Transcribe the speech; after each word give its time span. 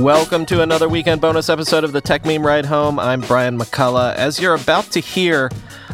Welcome 0.00 0.46
to 0.46 0.62
another 0.62 0.88
weekend 0.88 1.20
bonus 1.20 1.50
episode 1.50 1.84
of 1.84 1.92
the 1.92 2.00
Techmeme 2.00 2.42
Ride 2.42 2.64
Home. 2.64 2.98
I'm 2.98 3.20
Brian 3.20 3.58
McCullough. 3.58 4.14
As 4.14 4.40
you're 4.40 4.54
about 4.54 4.84
to 4.92 5.00
hear, 5.00 5.50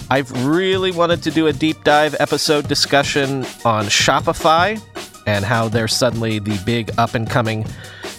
I've 0.09 0.47
really 0.47 0.93
wanted 0.93 1.25
to 1.25 1.33
do 1.33 1.49
a 1.49 1.53
deep 1.53 1.83
dive 1.83 2.15
episode 2.21 2.69
discussion 2.69 3.45
on 3.65 3.87
Shopify 3.87 4.81
and 5.27 5.45
how 5.45 5.67
they're 5.67 5.89
suddenly 5.89 6.39
the 6.39 6.57
big 6.65 6.93
up 6.99 7.17
and 7.17 7.29
coming 7.29 7.67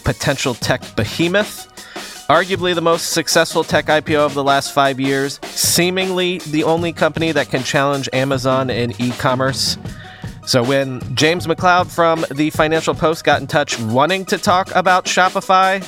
potential 0.04 0.52
tech 0.52 0.82
behemoth. 0.94 1.72
Arguably 2.28 2.74
the 2.74 2.82
most 2.82 3.12
successful 3.14 3.64
tech 3.64 3.86
IPO 3.86 4.18
of 4.18 4.34
the 4.34 4.44
last 4.44 4.74
five 4.74 5.00
years, 5.00 5.40
seemingly 5.44 6.36
the 6.40 6.64
only 6.64 6.92
company 6.92 7.32
that 7.32 7.48
can 7.48 7.62
challenge 7.62 8.10
Amazon 8.12 8.68
in 8.68 8.92
e 9.00 9.10
commerce. 9.12 9.78
So 10.48 10.62
when 10.62 11.02
James 11.14 11.46
McLeod 11.46 11.94
from 11.94 12.24
the 12.30 12.48
Financial 12.48 12.94
Post 12.94 13.22
got 13.22 13.42
in 13.42 13.46
touch 13.46 13.78
wanting 13.78 14.24
to 14.24 14.38
talk 14.38 14.74
about 14.74 15.04
Shopify, 15.04 15.86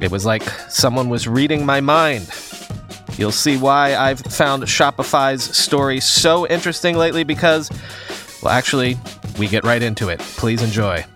it 0.00 0.10
was 0.10 0.26
like 0.26 0.42
someone 0.68 1.08
was 1.08 1.28
reading 1.28 1.64
my 1.64 1.80
mind. 1.80 2.28
You'll 3.16 3.30
see 3.30 3.56
why 3.56 3.94
I've 3.94 4.18
found 4.18 4.64
Shopify's 4.64 5.56
story 5.56 6.00
so 6.00 6.44
interesting 6.44 6.96
lately 6.96 7.22
because, 7.22 7.70
well, 8.42 8.52
actually, 8.52 8.98
we 9.38 9.46
get 9.46 9.62
right 9.62 9.80
into 9.80 10.08
it. 10.08 10.18
Please 10.18 10.60
enjoy. 10.60 10.96
Yeah. 10.96 11.06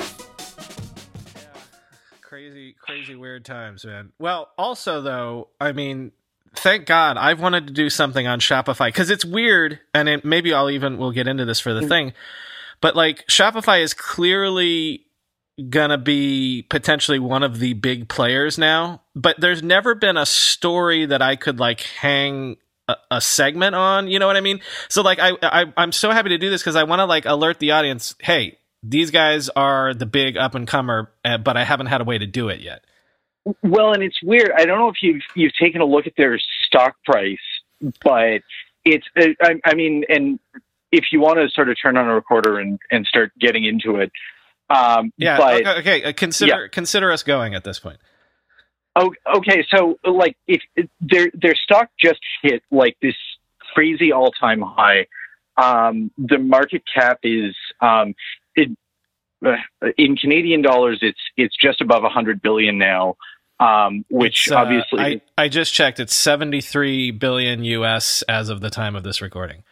Crazy, 2.20 2.76
crazy, 2.80 3.16
weird 3.16 3.44
times, 3.44 3.84
man. 3.84 4.12
Well, 4.20 4.50
also, 4.56 5.02
though, 5.02 5.48
I 5.60 5.72
mean, 5.72 6.12
thank 6.54 6.86
God 6.86 7.16
I've 7.16 7.40
wanted 7.40 7.66
to 7.66 7.72
do 7.72 7.90
something 7.90 8.28
on 8.28 8.38
Shopify 8.38 8.86
because 8.86 9.10
it's 9.10 9.24
weird, 9.24 9.80
and 9.92 10.08
it, 10.08 10.24
maybe 10.24 10.54
I'll 10.54 10.70
even 10.70 10.96
we'll 10.96 11.10
get 11.10 11.26
into 11.26 11.44
this 11.44 11.58
for 11.58 11.74
the 11.74 11.80
mm. 11.80 11.88
thing 11.88 12.12
but 12.84 12.94
like 12.94 13.26
Shopify 13.28 13.82
is 13.82 13.94
clearly 13.94 15.06
gonna 15.70 15.96
be 15.96 16.66
potentially 16.68 17.18
one 17.18 17.42
of 17.42 17.58
the 17.58 17.72
big 17.72 18.10
players 18.10 18.58
now. 18.58 19.00
But 19.14 19.40
there's 19.40 19.62
never 19.62 19.94
been 19.94 20.18
a 20.18 20.26
story 20.26 21.06
that 21.06 21.22
I 21.22 21.36
could 21.36 21.58
like 21.58 21.80
hang 21.80 22.58
a, 23.10 23.22
segment 23.22 23.74
on. 23.74 24.08
You 24.08 24.18
know 24.18 24.26
what 24.26 24.36
I 24.36 24.42
mean? 24.42 24.60
So 24.90 25.00
like 25.00 25.18
I, 25.18 25.32
I 25.40 25.64
I'm 25.78 25.92
so 25.92 26.10
happy 26.10 26.28
to 26.28 26.36
do 26.36 26.50
this 26.50 26.60
because 26.60 26.76
I 26.76 26.82
want 26.82 27.00
to 27.00 27.06
like 27.06 27.24
alert 27.24 27.58
the 27.58 27.70
audience. 27.70 28.16
Hey, 28.20 28.58
these 28.82 29.10
guys 29.10 29.48
are 29.48 29.94
the 29.94 30.04
big 30.04 30.36
up 30.36 30.54
and 30.54 30.68
comer, 30.68 31.10
uh, 31.24 31.38
but 31.38 31.56
I 31.56 31.64
haven't 31.64 31.86
had 31.86 32.02
a 32.02 32.04
way 32.04 32.18
to 32.18 32.26
do 32.26 32.50
it 32.50 32.60
yet. 32.60 32.84
Well, 33.62 33.94
and 33.94 34.02
it's 34.02 34.22
weird. 34.22 34.50
I 34.54 34.66
don't 34.66 34.78
know 34.78 34.90
if 34.90 34.96
you've 35.00 35.22
you've 35.34 35.54
taken 35.58 35.80
a 35.80 35.86
look 35.86 36.06
at 36.06 36.16
their 36.18 36.38
stock 36.66 36.96
price, 37.06 37.38
but 38.02 38.42
it's 38.84 39.06
I, 39.16 39.58
I 39.64 39.74
mean, 39.74 40.04
and 40.10 40.38
if 40.94 41.06
you 41.10 41.20
want 41.20 41.38
to 41.38 41.48
sort 41.50 41.68
of 41.68 41.76
turn 41.80 41.96
on 41.96 42.06
a 42.06 42.14
recorder 42.14 42.58
and, 42.58 42.78
and 42.90 43.04
start 43.06 43.32
getting 43.38 43.64
into 43.64 43.96
it. 43.96 44.12
Um, 44.70 45.12
yeah. 45.16 45.36
But, 45.36 45.54
okay. 45.54 45.78
okay. 45.78 46.04
Uh, 46.04 46.12
consider 46.12 46.62
yeah. 46.62 46.68
consider 46.70 47.12
us 47.12 47.22
going 47.22 47.54
at 47.54 47.64
this 47.64 47.78
point. 47.78 47.98
Oh, 48.96 49.12
okay. 49.36 49.66
So, 49.74 49.98
like, 50.04 50.36
if 50.46 50.62
their 51.00 51.30
their 51.34 51.54
stock 51.56 51.90
just 52.02 52.20
hit 52.42 52.62
like 52.70 52.96
this 53.02 53.16
crazy 53.74 54.12
all 54.12 54.30
time 54.30 54.62
high, 54.62 55.06
um, 55.56 56.10
the 56.16 56.38
market 56.38 56.82
cap 56.92 57.18
is 57.24 57.56
um, 57.80 58.14
it, 58.54 58.70
uh, 59.44 59.56
in 59.98 60.16
Canadian 60.16 60.62
dollars, 60.62 61.00
it's 61.02 61.18
it's 61.36 61.56
just 61.60 61.80
above 61.80 62.04
a 62.04 62.08
hundred 62.08 62.40
billion 62.40 62.78
now. 62.78 63.16
Um, 63.60 64.04
which 64.10 64.50
uh, 64.50 64.56
obviously, 64.56 65.00
I, 65.00 65.44
I 65.44 65.48
just 65.48 65.74
checked. 65.74 65.98
It's 65.98 66.14
seventy 66.14 66.60
three 66.60 67.10
billion 67.10 67.64
US 67.64 68.22
as 68.22 68.48
of 68.48 68.60
the 68.60 68.70
time 68.70 68.96
of 68.96 69.02
this 69.02 69.20
recording 69.20 69.64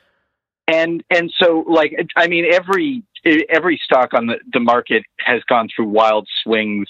and 0.72 1.04
and 1.10 1.32
so 1.38 1.64
like 1.68 1.94
I 2.16 2.28
mean 2.28 2.46
every 2.52 3.02
every 3.48 3.80
stock 3.84 4.14
on 4.14 4.26
the, 4.26 4.38
the 4.52 4.60
market 4.60 5.04
has 5.18 5.42
gone 5.44 5.68
through 5.74 5.88
wild 5.88 6.26
swings 6.42 6.88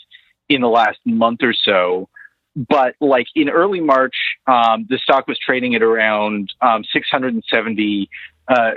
in 0.48 0.60
the 0.60 0.68
last 0.68 0.98
month 1.04 1.40
or 1.42 1.52
so. 1.52 2.08
But 2.54 2.94
like 3.00 3.26
in 3.34 3.48
early 3.48 3.80
March, 3.80 4.14
um, 4.46 4.86
the 4.88 4.98
stock 4.98 5.26
was 5.26 5.38
trading 5.38 5.74
at 5.74 5.82
around 5.82 6.52
um, 6.60 6.84
six 6.92 7.08
hundred 7.08 7.34
and 7.34 7.44
seventy 7.50 8.08
uh, 8.48 8.72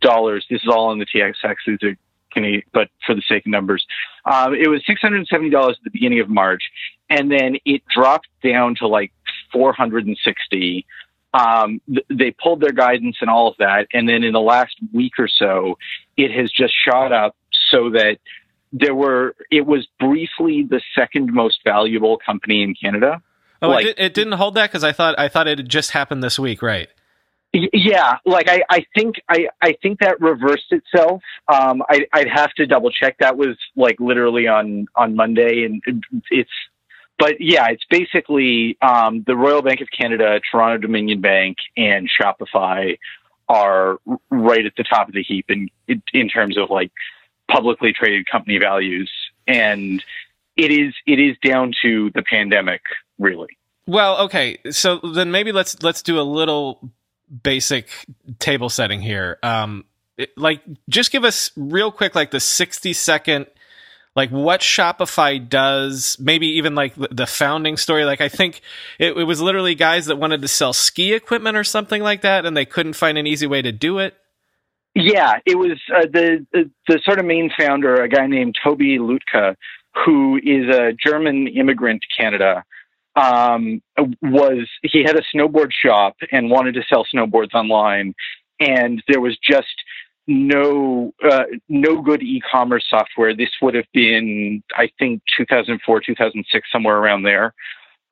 dollars. 0.00 0.46
This 0.50 0.62
is 0.62 0.68
all 0.68 0.88
on 0.88 0.98
the 0.98 1.06
TSX. 1.06 1.54
These 1.66 1.82
are 1.82 1.96
Canadian, 2.30 2.62
but 2.72 2.88
for 3.06 3.14
the 3.14 3.22
sake 3.26 3.46
of 3.46 3.50
numbers, 3.50 3.86
um, 4.26 4.54
it 4.54 4.68
was 4.68 4.82
six 4.86 5.00
hundred 5.00 5.18
and 5.18 5.28
seventy 5.28 5.50
dollars 5.50 5.76
at 5.78 5.84
the 5.84 5.90
beginning 5.90 6.20
of 6.20 6.28
March, 6.28 6.62
and 7.08 7.30
then 7.30 7.56
it 7.64 7.82
dropped 7.88 8.28
down 8.44 8.74
to 8.76 8.86
like 8.86 9.12
four 9.50 9.72
hundred 9.72 10.06
and 10.06 10.18
sixty 10.22 10.84
um, 11.36 11.80
th- 11.86 12.06
they 12.08 12.30
pulled 12.30 12.60
their 12.60 12.72
guidance 12.72 13.16
and 13.20 13.28
all 13.28 13.48
of 13.48 13.56
that. 13.58 13.86
And 13.92 14.08
then 14.08 14.24
in 14.24 14.32
the 14.32 14.40
last 14.40 14.76
week 14.92 15.14
or 15.18 15.28
so, 15.28 15.78
it 16.16 16.30
has 16.30 16.50
just 16.50 16.72
shot 16.88 17.12
up 17.12 17.36
so 17.70 17.90
that 17.90 18.18
there 18.72 18.94
were, 18.94 19.34
it 19.50 19.66
was 19.66 19.86
briefly 19.98 20.66
the 20.68 20.80
second 20.94 21.32
most 21.32 21.60
valuable 21.64 22.18
company 22.24 22.62
in 22.62 22.74
Canada. 22.74 23.22
Oh, 23.62 23.68
like, 23.68 23.86
it, 23.86 23.98
it, 23.98 24.14
didn't 24.14 24.34
hold 24.34 24.54
that 24.54 24.70
because 24.70 24.84
I 24.84 24.92
thought 24.92 25.18
I 25.18 25.28
thought 25.28 25.48
it 25.48 25.58
had 25.58 25.68
just 25.68 25.92
happened 25.92 26.22
this 26.22 26.38
week, 26.38 26.60
right? 26.60 26.88
Yeah, 27.52 28.18
like 28.26 28.50
I, 28.50 28.62
I 28.68 28.84
think 28.94 29.14
I, 29.30 29.48
I 29.62 29.76
think 29.80 30.00
that 30.00 30.20
reversed 30.20 30.70
itself. 30.72 31.22
Um, 31.48 31.82
I, 31.88 32.06
I'd 32.12 32.28
have 32.28 32.52
to 32.54 32.66
double 32.66 32.90
check. 32.90 33.16
That 33.20 33.38
was 33.38 33.56
like 33.74 33.98
literally 33.98 34.46
on 34.46 34.88
on 34.94 35.16
Monday, 35.16 35.64
and 35.64 35.82
it's 36.30 36.50
but 37.18 37.36
yeah, 37.40 37.68
it's 37.68 37.84
basically 37.88 38.76
um, 38.82 39.24
the 39.26 39.36
Royal 39.36 39.62
Bank 39.62 39.80
of 39.80 39.88
Canada, 39.96 40.40
Toronto 40.50 40.78
Dominion 40.78 41.20
Bank, 41.20 41.56
and 41.76 42.08
Shopify 42.10 42.98
are 43.48 43.98
right 44.30 44.66
at 44.66 44.72
the 44.76 44.84
top 44.84 45.08
of 45.08 45.14
the 45.14 45.22
heap 45.22 45.46
in 45.48 45.68
in 46.12 46.28
terms 46.28 46.58
of 46.58 46.70
like 46.70 46.92
publicly 47.50 47.92
traded 47.92 48.26
company 48.30 48.58
values, 48.58 49.10
and 49.46 50.04
it 50.56 50.70
is 50.70 50.94
it 51.06 51.18
is 51.18 51.36
down 51.44 51.72
to 51.82 52.10
the 52.14 52.22
pandemic, 52.22 52.82
really. 53.18 53.56
Well, 53.86 54.22
okay, 54.22 54.58
so 54.70 54.98
then 54.98 55.30
maybe 55.30 55.52
let's 55.52 55.82
let's 55.82 56.02
do 56.02 56.18
a 56.18 56.22
little 56.22 56.90
basic 57.42 57.88
table 58.38 58.68
setting 58.68 59.00
here. 59.00 59.38
Um, 59.42 59.84
it, 60.16 60.36
like, 60.36 60.62
just 60.88 61.12
give 61.12 61.24
us 61.24 61.50
real 61.56 61.92
quick, 61.92 62.14
like 62.14 62.30
the 62.30 62.40
sixty 62.40 62.92
second 62.92 63.46
like 64.16 64.30
what 64.30 64.62
Shopify 64.62 65.46
does, 65.46 66.16
maybe 66.18 66.46
even 66.48 66.74
like 66.74 66.94
the 66.96 67.26
founding 67.26 67.76
story. 67.76 68.06
Like 68.06 68.22
I 68.22 68.30
think 68.30 68.62
it, 68.98 69.16
it, 69.16 69.24
was 69.24 69.42
literally 69.42 69.74
guys 69.74 70.06
that 70.06 70.16
wanted 70.16 70.40
to 70.40 70.48
sell 70.48 70.72
ski 70.72 71.12
equipment 71.12 71.56
or 71.56 71.64
something 71.64 72.02
like 72.02 72.22
that, 72.22 72.46
and 72.46 72.56
they 72.56 72.64
couldn't 72.64 72.94
find 72.94 73.18
an 73.18 73.26
easy 73.26 73.46
way 73.46 73.60
to 73.60 73.70
do 73.70 73.98
it. 73.98 74.14
Yeah, 74.94 75.34
it 75.44 75.58
was 75.58 75.78
uh, 75.94 76.06
the, 76.10 76.46
the, 76.54 76.70
the 76.88 77.00
sort 77.04 77.18
of 77.18 77.26
main 77.26 77.50
founder, 77.56 77.96
a 77.96 78.08
guy 78.08 78.26
named 78.26 78.56
Tobi 78.64 78.98
Lütke, 78.98 79.54
who 80.06 80.40
is 80.42 80.74
a 80.74 80.92
German 80.92 81.48
immigrant 81.48 82.00
to 82.00 82.22
Canada. 82.22 82.64
Um, 83.14 83.82
was 84.22 84.66
he 84.82 85.02
had 85.04 85.16
a 85.16 85.22
snowboard 85.34 85.72
shop 85.72 86.16
and 86.32 86.50
wanted 86.50 86.74
to 86.74 86.82
sell 86.88 87.06
snowboards 87.14 87.52
online, 87.52 88.14
and 88.58 89.02
there 89.08 89.20
was 89.20 89.36
just 89.42 89.74
no 90.26 91.12
uh, 91.24 91.44
no 91.68 92.02
good 92.02 92.22
e-commerce 92.22 92.84
software. 92.88 93.34
This 93.34 93.50
would 93.62 93.74
have 93.74 93.86
been, 93.92 94.62
I 94.74 94.90
think, 94.98 95.22
2004, 95.36 96.00
2006, 96.00 96.68
somewhere 96.72 96.96
around 96.96 97.22
there. 97.22 97.54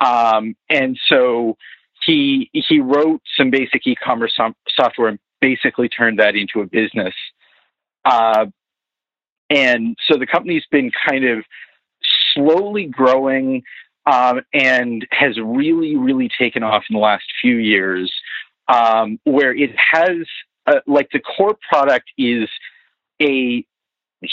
Um, 0.00 0.54
and 0.70 0.98
so 1.08 1.56
he 2.04 2.50
he 2.52 2.80
wrote 2.80 3.22
some 3.36 3.50
basic 3.50 3.86
e-commerce 3.86 4.34
so- 4.36 4.54
software 4.68 5.08
and 5.08 5.18
basically 5.40 5.88
turned 5.88 6.18
that 6.18 6.36
into 6.36 6.60
a 6.60 6.66
business. 6.66 7.14
Uh, 8.04 8.46
and 9.50 9.96
so 10.08 10.18
the 10.18 10.26
company's 10.26 10.64
been 10.70 10.90
kind 11.08 11.24
of 11.24 11.44
slowly 12.34 12.86
growing 12.86 13.62
um, 14.06 14.40
and 14.52 15.06
has 15.10 15.38
really, 15.38 15.96
really 15.96 16.30
taken 16.38 16.62
off 16.62 16.84
in 16.90 16.94
the 16.94 17.00
last 17.00 17.24
few 17.40 17.56
years, 17.56 18.12
um, 18.68 19.18
where 19.24 19.54
it 19.54 19.70
has 19.76 20.26
uh, 20.66 20.80
like 20.86 21.08
the 21.12 21.20
core 21.20 21.56
product 21.68 22.10
is 22.18 22.48
a 23.20 23.64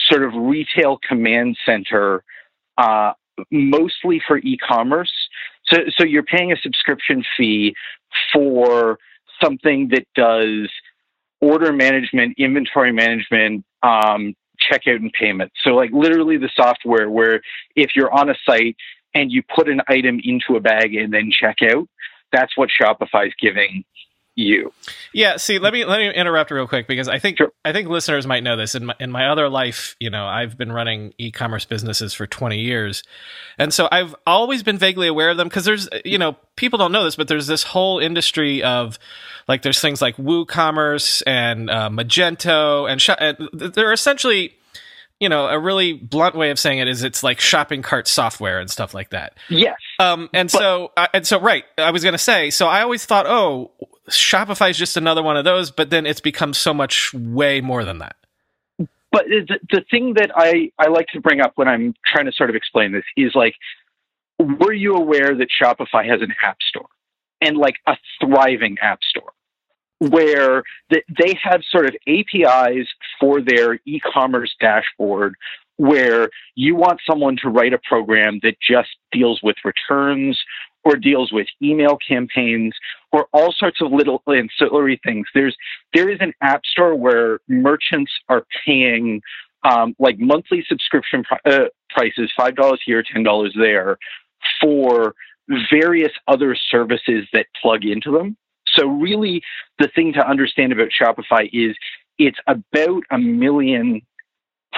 sort 0.09 0.23
of 0.23 0.33
retail 0.33 0.99
command 1.07 1.57
center, 1.65 2.23
uh, 2.77 3.13
mostly 3.51 4.21
for 4.25 4.37
e-commerce. 4.37 5.11
So, 5.65 5.79
so 5.97 6.05
you're 6.05 6.23
paying 6.23 6.51
a 6.51 6.57
subscription 6.57 7.23
fee 7.37 7.75
for 8.33 8.97
something 9.41 9.89
that 9.89 10.05
does 10.15 10.69
order 11.39 11.73
management, 11.73 12.35
inventory 12.37 12.91
management, 12.91 13.65
um, 13.83 14.35
checkout 14.71 14.97
and 14.97 15.11
payment. 15.13 15.51
So, 15.63 15.71
like 15.71 15.91
literally 15.91 16.37
the 16.37 16.49
software 16.55 17.09
where 17.09 17.41
if 17.75 17.91
you're 17.95 18.13
on 18.13 18.29
a 18.29 18.35
site 18.47 18.75
and 19.13 19.31
you 19.31 19.41
put 19.55 19.67
an 19.67 19.81
item 19.87 20.19
into 20.23 20.55
a 20.55 20.59
bag 20.59 20.95
and 20.95 21.13
then 21.13 21.31
check 21.31 21.57
out, 21.63 21.87
that's 22.31 22.55
what 22.55 22.69
Shopify 22.69 23.27
is 23.27 23.33
giving 23.41 23.83
you. 24.41 24.73
Yeah, 25.13 25.37
see, 25.37 25.59
let 25.59 25.73
me 25.73 25.85
let 25.85 25.99
me 25.99 26.13
interrupt 26.13 26.51
real 26.51 26.67
quick 26.67 26.87
because 26.87 27.07
I 27.07 27.19
think 27.19 27.37
Sure. 27.37 27.51
I 27.63 27.73
think 27.73 27.87
listeners 27.89 28.27
might 28.27 28.43
know 28.43 28.57
this. 28.57 28.75
In 28.75 28.85
my 28.85 28.95
in 28.99 29.11
my 29.11 29.27
other 29.27 29.49
life, 29.49 29.95
you 29.99 30.09
know, 30.09 30.25
I've 30.25 30.57
been 30.57 30.71
running 30.71 31.13
e-commerce 31.17 31.65
businesses 31.65 32.13
for 32.13 32.27
20 32.27 32.59
years. 32.59 33.03
And 33.57 33.73
so 33.73 33.87
I've 33.91 34.15
always 34.25 34.63
been 34.63 34.77
vaguely 34.77 35.07
aware 35.07 35.29
of 35.29 35.37
them 35.37 35.47
because 35.47 35.65
there's 35.65 35.87
you 36.05 36.17
know, 36.17 36.37
people 36.55 36.77
don't 36.77 36.91
know 36.91 37.03
this, 37.03 37.15
but 37.15 37.27
there's 37.27 37.47
this 37.47 37.63
whole 37.63 37.99
industry 37.99 38.63
of 38.63 38.99
like 39.47 39.61
there's 39.61 39.79
things 39.79 40.01
like 40.01 40.17
WooCommerce 40.17 41.23
and 41.25 41.69
uh, 41.69 41.89
Magento 41.89 42.89
and, 42.89 43.01
sh- 43.01 43.09
and 43.19 43.49
they're 43.53 43.93
essentially 43.93 44.53
you 45.21 45.29
know, 45.29 45.45
a 45.45 45.59
really 45.59 45.93
blunt 45.93 46.35
way 46.35 46.49
of 46.49 46.57
saying 46.57 46.79
it 46.79 46.87
is 46.87 47.03
it's 47.03 47.21
like 47.21 47.39
shopping 47.39 47.83
cart 47.83 48.07
software 48.07 48.59
and 48.59 48.71
stuff 48.71 48.95
like 48.95 49.11
that. 49.11 49.37
Yes. 49.49 49.77
Um, 49.99 50.31
and 50.33 50.49
so, 50.49 50.91
uh, 50.97 51.07
and 51.13 51.27
so, 51.27 51.39
right. 51.39 51.63
I 51.77 51.91
was 51.91 52.01
going 52.01 52.13
to 52.13 52.17
say, 52.17 52.49
so 52.49 52.65
I 52.65 52.81
always 52.81 53.05
thought, 53.05 53.27
oh, 53.27 53.69
Shopify 54.15 54.69
is 54.69 54.77
just 54.77 54.97
another 54.97 55.23
one 55.23 55.37
of 55.37 55.45
those, 55.45 55.71
but 55.71 55.89
then 55.89 56.05
it's 56.05 56.21
become 56.21 56.53
so 56.53 56.73
much 56.73 57.13
way 57.13 57.61
more 57.61 57.83
than 57.83 57.99
that. 57.99 58.15
But 59.11 59.25
the, 59.25 59.59
the 59.69 59.83
thing 59.91 60.13
that 60.15 60.31
I, 60.35 60.71
I 60.79 60.87
like 60.87 61.07
to 61.13 61.19
bring 61.19 61.41
up 61.41 61.53
when 61.55 61.67
I'm 61.67 61.93
trying 62.05 62.25
to 62.25 62.31
sort 62.31 62.49
of 62.49 62.55
explain 62.55 62.93
this 62.93 63.03
is 63.17 63.33
like, 63.35 63.55
were 64.39 64.73
you 64.73 64.95
aware 64.95 65.35
that 65.35 65.47
Shopify 65.61 66.07
has 66.09 66.21
an 66.21 66.33
app 66.43 66.57
store 66.67 66.87
and 67.41 67.57
like 67.57 67.75
a 67.87 67.97
thriving 68.19 68.77
app 68.81 68.99
store 69.03 69.33
where 69.99 70.63
th- 70.91 71.03
they 71.19 71.37
have 71.43 71.61
sort 71.69 71.85
of 71.85 71.95
APIs 72.07 72.87
for 73.19 73.41
their 73.41 73.79
e-commerce 73.85 74.55
dashboard 74.59 75.35
where 75.77 76.29
you 76.55 76.75
want 76.75 76.99
someone 77.07 77.35
to 77.37 77.49
write 77.49 77.73
a 77.73 77.79
program 77.87 78.39
that 78.43 78.55
just 78.59 78.89
deals 79.11 79.41
with 79.43 79.55
returns 79.65 80.39
or 80.83 80.95
deals 80.95 81.31
with 81.31 81.47
email 81.61 81.97
campaigns 82.07 82.73
or 83.11 83.27
all 83.33 83.53
sorts 83.57 83.81
of 83.81 83.91
little 83.91 84.21
ancillary 84.27 84.99
things. 85.03 85.27
There's 85.33 85.55
there 85.93 86.09
is 86.09 86.17
an 86.21 86.33
app 86.41 86.65
store 86.65 86.95
where 86.95 87.39
merchants 87.47 88.11
are 88.29 88.45
paying 88.65 89.21
um, 89.63 89.95
like 89.99 90.17
monthly 90.19 90.63
subscription 90.67 91.23
uh, 91.45 91.65
prices, 91.89 92.31
five 92.35 92.55
dollars 92.55 92.81
here, 92.85 93.03
ten 93.03 93.23
dollars 93.23 93.55
there, 93.59 93.97
for 94.61 95.13
various 95.69 96.11
other 96.27 96.55
services 96.69 97.27
that 97.33 97.47
plug 97.61 97.85
into 97.85 98.11
them. 98.11 98.37
So 98.77 98.87
really, 98.87 99.41
the 99.79 99.89
thing 99.93 100.13
to 100.13 100.27
understand 100.27 100.71
about 100.71 100.89
Shopify 100.89 101.49
is 101.51 101.75
it's 102.17 102.39
about 102.47 103.03
a 103.11 103.17
million 103.17 104.01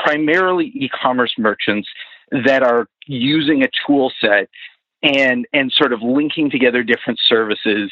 primarily 0.03 0.71
e-commerce 0.73 1.33
merchants 1.37 1.87
that 2.31 2.63
are 2.63 2.87
using 3.05 3.63
a 3.63 3.67
tool 3.85 4.11
set 4.19 4.49
and 5.03 5.45
and 5.53 5.71
sort 5.71 5.93
of 5.93 6.01
linking 6.01 6.49
together 6.49 6.81
different 6.81 7.19
services 7.27 7.91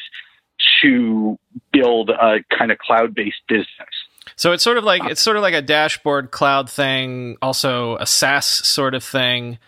to 0.82 1.38
build 1.72 2.10
a 2.10 2.44
kind 2.56 2.70
of 2.70 2.78
cloud-based 2.78 3.42
business. 3.48 3.66
So 4.36 4.52
it's 4.52 4.64
sort 4.64 4.78
of 4.78 4.84
like 4.84 5.04
it's 5.04 5.20
sort 5.20 5.36
of 5.36 5.42
like 5.42 5.54
a 5.54 5.62
dashboard 5.62 6.30
cloud 6.30 6.70
thing, 6.70 7.36
also 7.42 7.96
a 7.96 8.06
SaaS 8.06 8.46
sort 8.46 8.94
of 8.94 9.04
thing. 9.04 9.58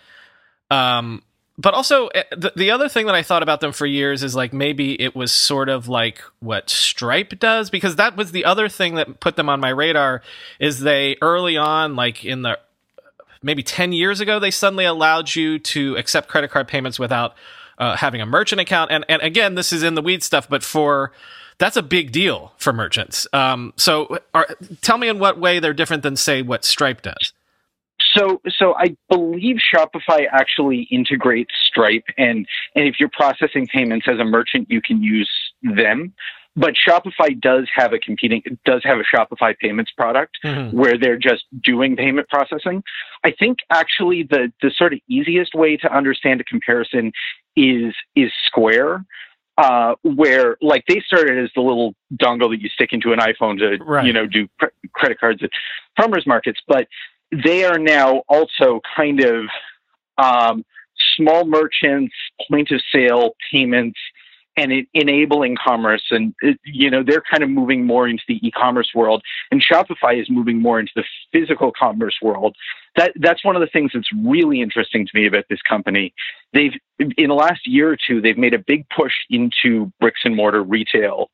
Um, 0.70 1.22
but 1.56 1.74
also 1.74 2.08
eh, 2.08 2.24
the, 2.36 2.52
the 2.56 2.70
other 2.70 2.88
thing 2.88 3.06
that 3.06 3.14
I 3.14 3.22
thought 3.22 3.42
about 3.42 3.60
them 3.60 3.72
for 3.72 3.86
years 3.86 4.22
is 4.22 4.34
like 4.34 4.52
maybe 4.52 5.00
it 5.00 5.14
was 5.14 5.32
sort 5.32 5.68
of 5.68 5.88
like 5.88 6.22
what 6.40 6.68
Stripe 6.70 7.38
does 7.38 7.70
because 7.70 7.96
that 7.96 8.16
was 8.16 8.32
the 8.32 8.44
other 8.44 8.68
thing 8.68 8.94
that 8.96 9.20
put 9.20 9.36
them 9.36 9.48
on 9.48 9.60
my 9.60 9.70
radar 9.70 10.22
is 10.58 10.80
they 10.80 11.16
early 11.22 11.56
on 11.56 11.94
like 11.96 12.24
in 12.24 12.42
the 12.42 12.58
maybe 13.42 13.62
10 13.62 13.92
years 13.92 14.20
ago 14.20 14.38
they 14.38 14.50
suddenly 14.50 14.84
allowed 14.84 15.34
you 15.34 15.58
to 15.58 15.96
accept 15.96 16.28
credit 16.28 16.50
card 16.50 16.66
payments 16.66 16.98
without 16.98 17.34
uh, 17.78 17.96
having 17.96 18.20
a 18.20 18.26
merchant 18.26 18.60
account 18.60 18.90
and 18.90 19.04
and 19.08 19.22
again 19.22 19.54
this 19.54 19.72
is 19.72 19.82
in 19.82 19.94
the 19.94 20.02
weed 20.02 20.22
stuff 20.22 20.48
but 20.48 20.62
for 20.62 21.12
that's 21.58 21.76
a 21.76 21.82
big 21.82 22.12
deal 22.12 22.52
for 22.58 22.72
merchants 22.72 23.26
um, 23.32 23.72
so 23.76 24.18
are, 24.34 24.46
tell 24.80 24.98
me 24.98 25.08
in 25.08 25.18
what 25.18 25.38
way 25.38 25.58
they're 25.60 25.74
different 25.74 26.02
than 26.02 26.16
say 26.16 26.42
what 26.42 26.64
stripe 26.64 27.02
does 27.02 27.32
So, 28.14 28.40
so 28.58 28.74
I 28.76 28.96
believe 29.08 29.56
Shopify 29.74 30.26
actually 30.30 30.86
integrates 30.90 31.50
Stripe, 31.68 32.04
and 32.16 32.46
and 32.76 32.86
if 32.86 32.94
you're 33.00 33.10
processing 33.10 33.66
payments 33.66 34.06
as 34.08 34.18
a 34.20 34.24
merchant, 34.24 34.68
you 34.70 34.80
can 34.80 35.02
use 35.02 35.30
them. 35.62 36.12
But 36.56 36.74
Shopify 36.86 37.38
does 37.40 37.66
have 37.74 37.92
a 37.92 37.98
competing 37.98 38.42
does 38.64 38.82
have 38.84 38.98
a 38.98 39.16
Shopify 39.16 39.56
payments 39.58 39.90
product 39.96 40.36
Mm-hmm. 40.44 40.76
where 40.76 40.96
they're 40.96 41.18
just 41.18 41.44
doing 41.60 41.96
payment 41.96 42.28
processing. 42.28 42.82
I 43.24 43.32
think 43.32 43.58
actually 43.70 44.22
the 44.22 44.52
the 44.62 44.70
sort 44.76 44.92
of 44.92 45.00
easiest 45.08 45.54
way 45.54 45.76
to 45.78 45.92
understand 45.92 46.40
a 46.40 46.44
comparison 46.44 47.10
is 47.56 47.94
is 48.16 48.30
Square. 48.46 49.04
Uh, 49.56 49.94
where 50.02 50.56
like 50.60 50.82
they 50.88 51.00
started 51.06 51.38
as 51.38 51.48
the 51.54 51.60
little 51.60 51.94
dongle 52.16 52.50
that 52.50 52.60
you 52.60 52.68
stick 52.70 52.92
into 52.92 53.12
an 53.12 53.20
iPhone 53.20 53.56
to 53.56 53.76
Right. 53.84 54.04
you 54.04 54.12
know 54.12 54.26
do 54.26 54.48
cre- 54.58 54.66
credit 54.94 55.20
cards 55.20 55.44
at 55.44 55.50
farmers 55.96 56.26
markets, 56.26 56.58
but 56.66 56.88
they 57.30 57.64
are 57.64 57.78
now 57.78 58.24
also 58.28 58.80
kind 58.96 59.20
of 59.20 59.44
um, 60.18 60.64
small 61.16 61.44
merchants, 61.44 62.14
point 62.48 62.72
of 62.72 62.80
sale 62.92 63.36
payments, 63.52 63.98
and 64.56 64.86
enabling 64.94 65.56
commerce. 65.64 66.02
And 66.10 66.34
it, 66.40 66.58
you 66.64 66.90
know 66.90 67.02
they're 67.02 67.22
kind 67.30 67.42
of 67.42 67.50
moving 67.50 67.84
more 67.84 68.08
into 68.08 68.22
the 68.28 68.38
e-commerce 68.46 68.90
world, 68.94 69.22
and 69.50 69.62
Shopify 69.62 70.20
is 70.20 70.28
moving 70.30 70.60
more 70.60 70.80
into 70.80 70.92
the 70.96 71.04
physical 71.32 71.72
commerce 71.78 72.16
world. 72.22 72.56
That 72.96 73.12
that's 73.16 73.44
one 73.44 73.56
of 73.56 73.60
the 73.60 73.68
things 73.68 73.92
that's 73.94 74.10
really 74.24 74.60
interesting 74.60 75.06
to 75.06 75.18
me 75.18 75.26
about 75.26 75.44
this 75.48 75.62
company. 75.62 76.14
They've 76.52 76.72
in 76.98 77.28
the 77.28 77.34
last 77.34 77.66
year 77.66 77.90
or 77.92 77.96
two 77.96 78.20
they've 78.20 78.38
made 78.38 78.54
a 78.54 78.58
big 78.58 78.86
push 78.96 79.12
into 79.30 79.92
bricks 80.00 80.20
and 80.24 80.36
mortar 80.36 80.62
retail, 80.62 81.30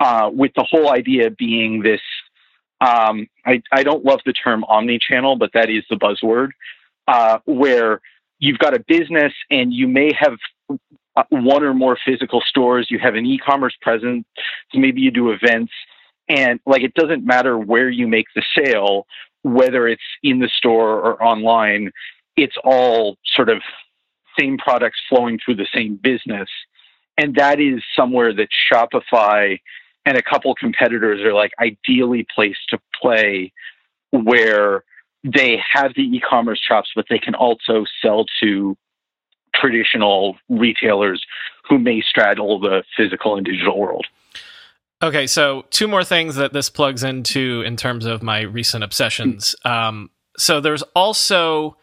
uh, 0.00 0.30
with 0.32 0.52
the 0.56 0.66
whole 0.68 0.92
idea 0.92 1.30
being 1.30 1.82
this 1.82 2.00
um, 2.80 3.26
I, 3.44 3.62
I 3.72 3.82
don't 3.82 4.04
love 4.04 4.20
the 4.26 4.32
term 4.32 4.64
omni-channel, 4.64 5.36
but 5.36 5.50
that 5.54 5.70
is 5.70 5.84
the 5.88 5.96
buzzword, 5.96 6.50
uh, 7.08 7.38
where 7.46 8.00
you've 8.38 8.58
got 8.58 8.74
a 8.74 8.80
business 8.80 9.32
and 9.50 9.72
you 9.72 9.88
may 9.88 10.12
have 10.18 10.36
uh, 10.70 10.76
one 11.30 11.62
or 11.62 11.74
more 11.74 11.96
physical 12.04 12.40
stores, 12.40 12.88
you 12.90 12.98
have 12.98 13.14
an 13.14 13.24
e-commerce 13.24 13.74
presence, 13.80 14.24
maybe 14.74 15.00
you 15.00 15.10
do 15.10 15.30
events, 15.30 15.72
and 16.28 16.60
like 16.66 16.82
it 16.82 16.94
doesn't 16.94 17.24
matter 17.24 17.58
where 17.58 17.88
you 17.88 18.06
make 18.06 18.26
the 18.34 18.42
sale, 18.56 19.06
whether 19.42 19.86
it's 19.88 20.02
in 20.22 20.40
the 20.40 20.50
store 20.56 21.00
or 21.00 21.22
online, 21.22 21.90
it's 22.36 22.56
all 22.64 23.16
sort 23.34 23.48
of 23.48 23.62
same 24.38 24.58
products 24.58 24.98
flowing 25.08 25.38
through 25.42 25.56
the 25.56 25.68
same 25.74 25.96
business. 25.96 26.48
And 27.16 27.34
that 27.36 27.60
is 27.60 27.82
somewhere 27.96 28.34
that 28.34 28.48
Shopify 28.70 29.58
and 30.04 30.16
a 30.16 30.22
couple 30.22 30.54
competitors 30.54 31.20
are 31.22 31.32
like 31.32 31.52
ideally 31.60 32.26
placed 32.34 32.68
to 32.70 32.78
play 33.00 33.52
where 34.10 34.84
they 35.24 35.58
have 35.72 35.92
the 35.96 36.02
e-commerce 36.02 36.60
shops 36.60 36.90
but 36.94 37.06
they 37.10 37.18
can 37.18 37.34
also 37.34 37.84
sell 38.00 38.24
to 38.40 38.76
traditional 39.60 40.36
retailers 40.48 41.24
who 41.68 41.78
may 41.78 42.00
straddle 42.00 42.60
the 42.60 42.84
physical 42.96 43.36
and 43.36 43.44
digital 43.44 43.78
world 43.78 44.06
Okay, 45.02 45.26
so 45.26 45.64
two 45.70 45.88
more 45.88 46.04
things 46.04 46.36
that 46.36 46.52
this 46.52 46.70
plugs 46.70 47.04
into 47.04 47.62
in 47.66 47.76
terms 47.76 48.06
of 48.06 48.22
my 48.22 48.40
recent 48.40 48.82
obsessions. 48.82 49.54
Um, 49.64 50.10
so 50.38 50.60
there's 50.60 50.82
also 50.94 51.76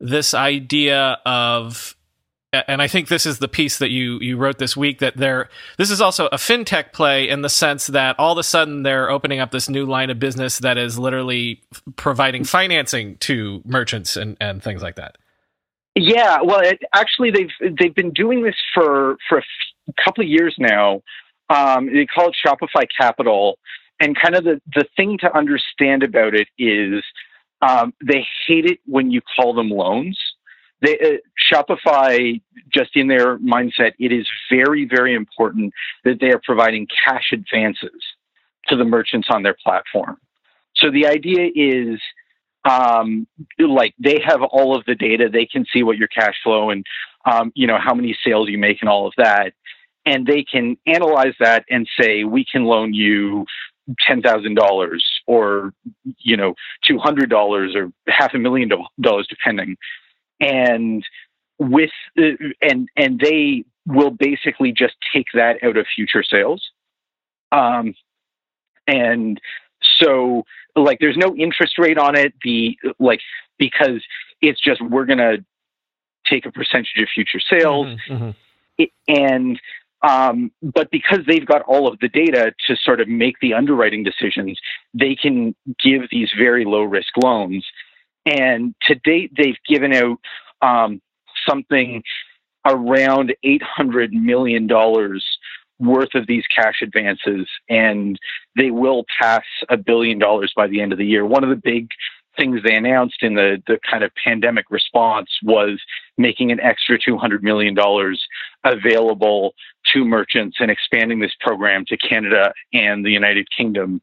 this 0.00 0.34
idea 0.34 1.18
of, 1.24 1.94
and 2.52 2.82
I 2.82 2.88
think 2.88 3.06
this 3.06 3.24
is 3.24 3.38
the 3.38 3.46
piece 3.46 3.78
that 3.78 3.90
you 3.90 4.18
you 4.18 4.36
wrote 4.36 4.58
this 4.58 4.76
week 4.76 4.98
that 4.98 5.16
there. 5.16 5.48
This 5.78 5.92
is 5.92 6.00
also 6.00 6.26
a 6.26 6.36
fintech 6.36 6.92
play 6.92 7.28
in 7.28 7.42
the 7.42 7.48
sense 7.48 7.86
that 7.86 8.18
all 8.18 8.32
of 8.32 8.38
a 8.38 8.42
sudden 8.42 8.82
they're 8.82 9.10
opening 9.10 9.38
up 9.38 9.52
this 9.52 9.68
new 9.68 9.86
line 9.86 10.10
of 10.10 10.18
business 10.18 10.58
that 10.58 10.76
is 10.76 10.98
literally 10.98 11.62
providing 11.94 12.42
financing 12.42 13.16
to 13.18 13.62
merchants 13.64 14.16
and 14.16 14.36
and 14.40 14.60
things 14.60 14.82
like 14.82 14.96
that. 14.96 15.18
Yeah, 15.96 16.38
well, 16.42 16.60
it, 16.60 16.80
actually, 16.94 17.30
they've 17.30 17.74
they've 17.78 17.94
been 17.94 18.12
doing 18.12 18.42
this 18.42 18.54
for 18.72 19.16
for 19.28 19.38
a 19.38 19.42
f- 19.42 19.94
couple 20.04 20.22
of 20.22 20.30
years 20.30 20.54
now. 20.58 21.02
Um, 21.48 21.86
they 21.92 22.06
call 22.06 22.28
it 22.28 22.36
Shopify 22.46 22.86
Capital, 22.96 23.58
and 23.98 24.16
kind 24.16 24.36
of 24.36 24.44
the 24.44 24.60
the 24.74 24.84
thing 24.96 25.18
to 25.18 25.36
understand 25.36 26.02
about 26.04 26.34
it 26.34 26.48
is 26.58 27.02
um, 27.60 27.92
they 28.06 28.24
hate 28.46 28.66
it 28.66 28.78
when 28.86 29.10
you 29.10 29.20
call 29.36 29.52
them 29.52 29.68
loans. 29.68 30.18
They, 30.80 30.98
uh, 30.98 31.52
Shopify, 31.52 32.40
just 32.72 32.96
in 32.96 33.08
their 33.08 33.38
mindset, 33.38 33.92
it 33.98 34.12
is 34.12 34.28
very 34.48 34.86
very 34.86 35.14
important 35.14 35.74
that 36.04 36.20
they 36.20 36.30
are 36.30 36.40
providing 36.44 36.86
cash 37.04 37.32
advances 37.32 38.00
to 38.68 38.76
the 38.76 38.84
merchants 38.84 39.28
on 39.30 39.42
their 39.42 39.56
platform. 39.62 40.18
So 40.76 40.90
the 40.90 41.06
idea 41.06 41.48
is 41.54 42.00
um, 42.64 43.26
like 43.58 43.94
they 43.98 44.20
have 44.24 44.42
all 44.42 44.76
of 44.76 44.84
the 44.84 44.94
data. 44.94 45.28
They 45.32 45.46
can 45.46 45.64
see 45.72 45.82
what 45.82 45.96
your 45.96 46.08
cash 46.08 46.34
flow 46.42 46.70
and 46.70 46.84
um, 47.24 47.52
you 47.54 47.66
know 47.66 47.78
how 47.78 47.94
many 47.94 48.16
sales 48.24 48.48
you 48.48 48.58
make 48.58 48.78
and 48.80 48.88
all 48.88 49.06
of 49.06 49.14
that, 49.16 49.52
and 50.04 50.26
they 50.26 50.42
can 50.42 50.76
analyze 50.86 51.34
that 51.40 51.64
and 51.70 51.88
say 51.98 52.24
we 52.24 52.44
can 52.44 52.64
loan 52.64 52.92
you 52.92 53.46
ten 54.06 54.22
thousand 54.22 54.54
dollars 54.54 55.04
or 55.26 55.72
you 56.18 56.36
know 56.36 56.54
two 56.86 56.98
hundred 56.98 57.30
dollars 57.30 57.74
or 57.74 57.90
half 58.08 58.34
a 58.34 58.38
million 58.38 58.70
dollars 59.00 59.26
depending. 59.28 59.76
And 60.40 61.04
with 61.58 61.90
uh, 62.18 62.36
and 62.62 62.88
and 62.96 63.20
they 63.20 63.64
will 63.86 64.10
basically 64.10 64.72
just 64.72 64.94
take 65.12 65.26
that 65.34 65.62
out 65.62 65.76
of 65.76 65.86
future 65.94 66.22
sales. 66.22 66.70
Um 67.52 67.94
and 68.86 69.40
so 70.00 70.44
like 70.76 70.98
there's 71.00 71.16
no 71.16 71.34
interest 71.36 71.78
rate 71.78 71.98
on 71.98 72.16
it. 72.16 72.32
The 72.44 72.76
like 72.98 73.20
because 73.58 74.02
it's 74.40 74.60
just 74.60 74.80
we're 74.80 75.06
going 75.06 75.18
to 75.18 75.44
take 76.28 76.46
a 76.46 76.52
percentage 76.52 76.92
of 76.98 77.08
future 77.14 77.40
sales. 77.40 77.86
Mm-hmm, 77.86 78.12
mm-hmm. 78.12 78.30
It, 78.78 78.90
and 79.08 79.60
um, 80.02 80.50
but 80.62 80.90
because 80.90 81.20
they've 81.26 81.46
got 81.46 81.62
all 81.62 81.86
of 81.86 81.98
the 82.00 82.08
data 82.08 82.54
to 82.66 82.76
sort 82.76 83.00
of 83.00 83.08
make 83.08 83.36
the 83.40 83.52
underwriting 83.52 84.02
decisions 84.02 84.58
they 84.94 85.14
can 85.14 85.54
give 85.82 86.02
these 86.10 86.30
very 86.36 86.64
low 86.64 86.82
risk 86.82 87.12
loans. 87.22 87.66
And 88.26 88.74
to 88.82 88.94
date 88.94 89.32
they've 89.36 89.58
given 89.68 89.92
out 89.92 90.18
um, 90.62 91.02
something 91.48 92.02
around 92.66 93.34
$800 93.44 94.12
million 94.12 94.68
worth 95.80 96.14
of 96.14 96.26
these 96.26 96.44
cash 96.54 96.82
advances, 96.82 97.48
and 97.68 98.18
they 98.56 98.70
will 98.70 99.04
pass 99.20 99.44
a 99.68 99.76
billion 99.76 100.18
dollars 100.18 100.52
by 100.54 100.66
the 100.66 100.80
end 100.80 100.92
of 100.92 100.98
the 100.98 101.06
year. 101.06 101.24
One 101.24 101.42
of 101.42 101.50
the 101.50 101.56
big 101.56 101.88
things 102.36 102.60
they 102.62 102.74
announced 102.74 103.22
in 103.22 103.34
the, 103.34 103.62
the 103.66 103.78
kind 103.88 104.04
of 104.04 104.10
pandemic 104.22 104.66
response 104.70 105.28
was 105.42 105.80
making 106.16 106.52
an 106.52 106.60
extra 106.60 106.98
$200 106.98 107.42
million 107.42 107.76
available 108.64 109.52
to 109.92 110.04
merchants 110.04 110.58
and 110.60 110.70
expanding 110.70 111.20
this 111.20 111.32
program 111.40 111.84
to 111.88 111.96
Canada 111.96 112.52
and 112.72 113.04
the 113.04 113.10
United 113.10 113.48
Kingdom 113.56 114.00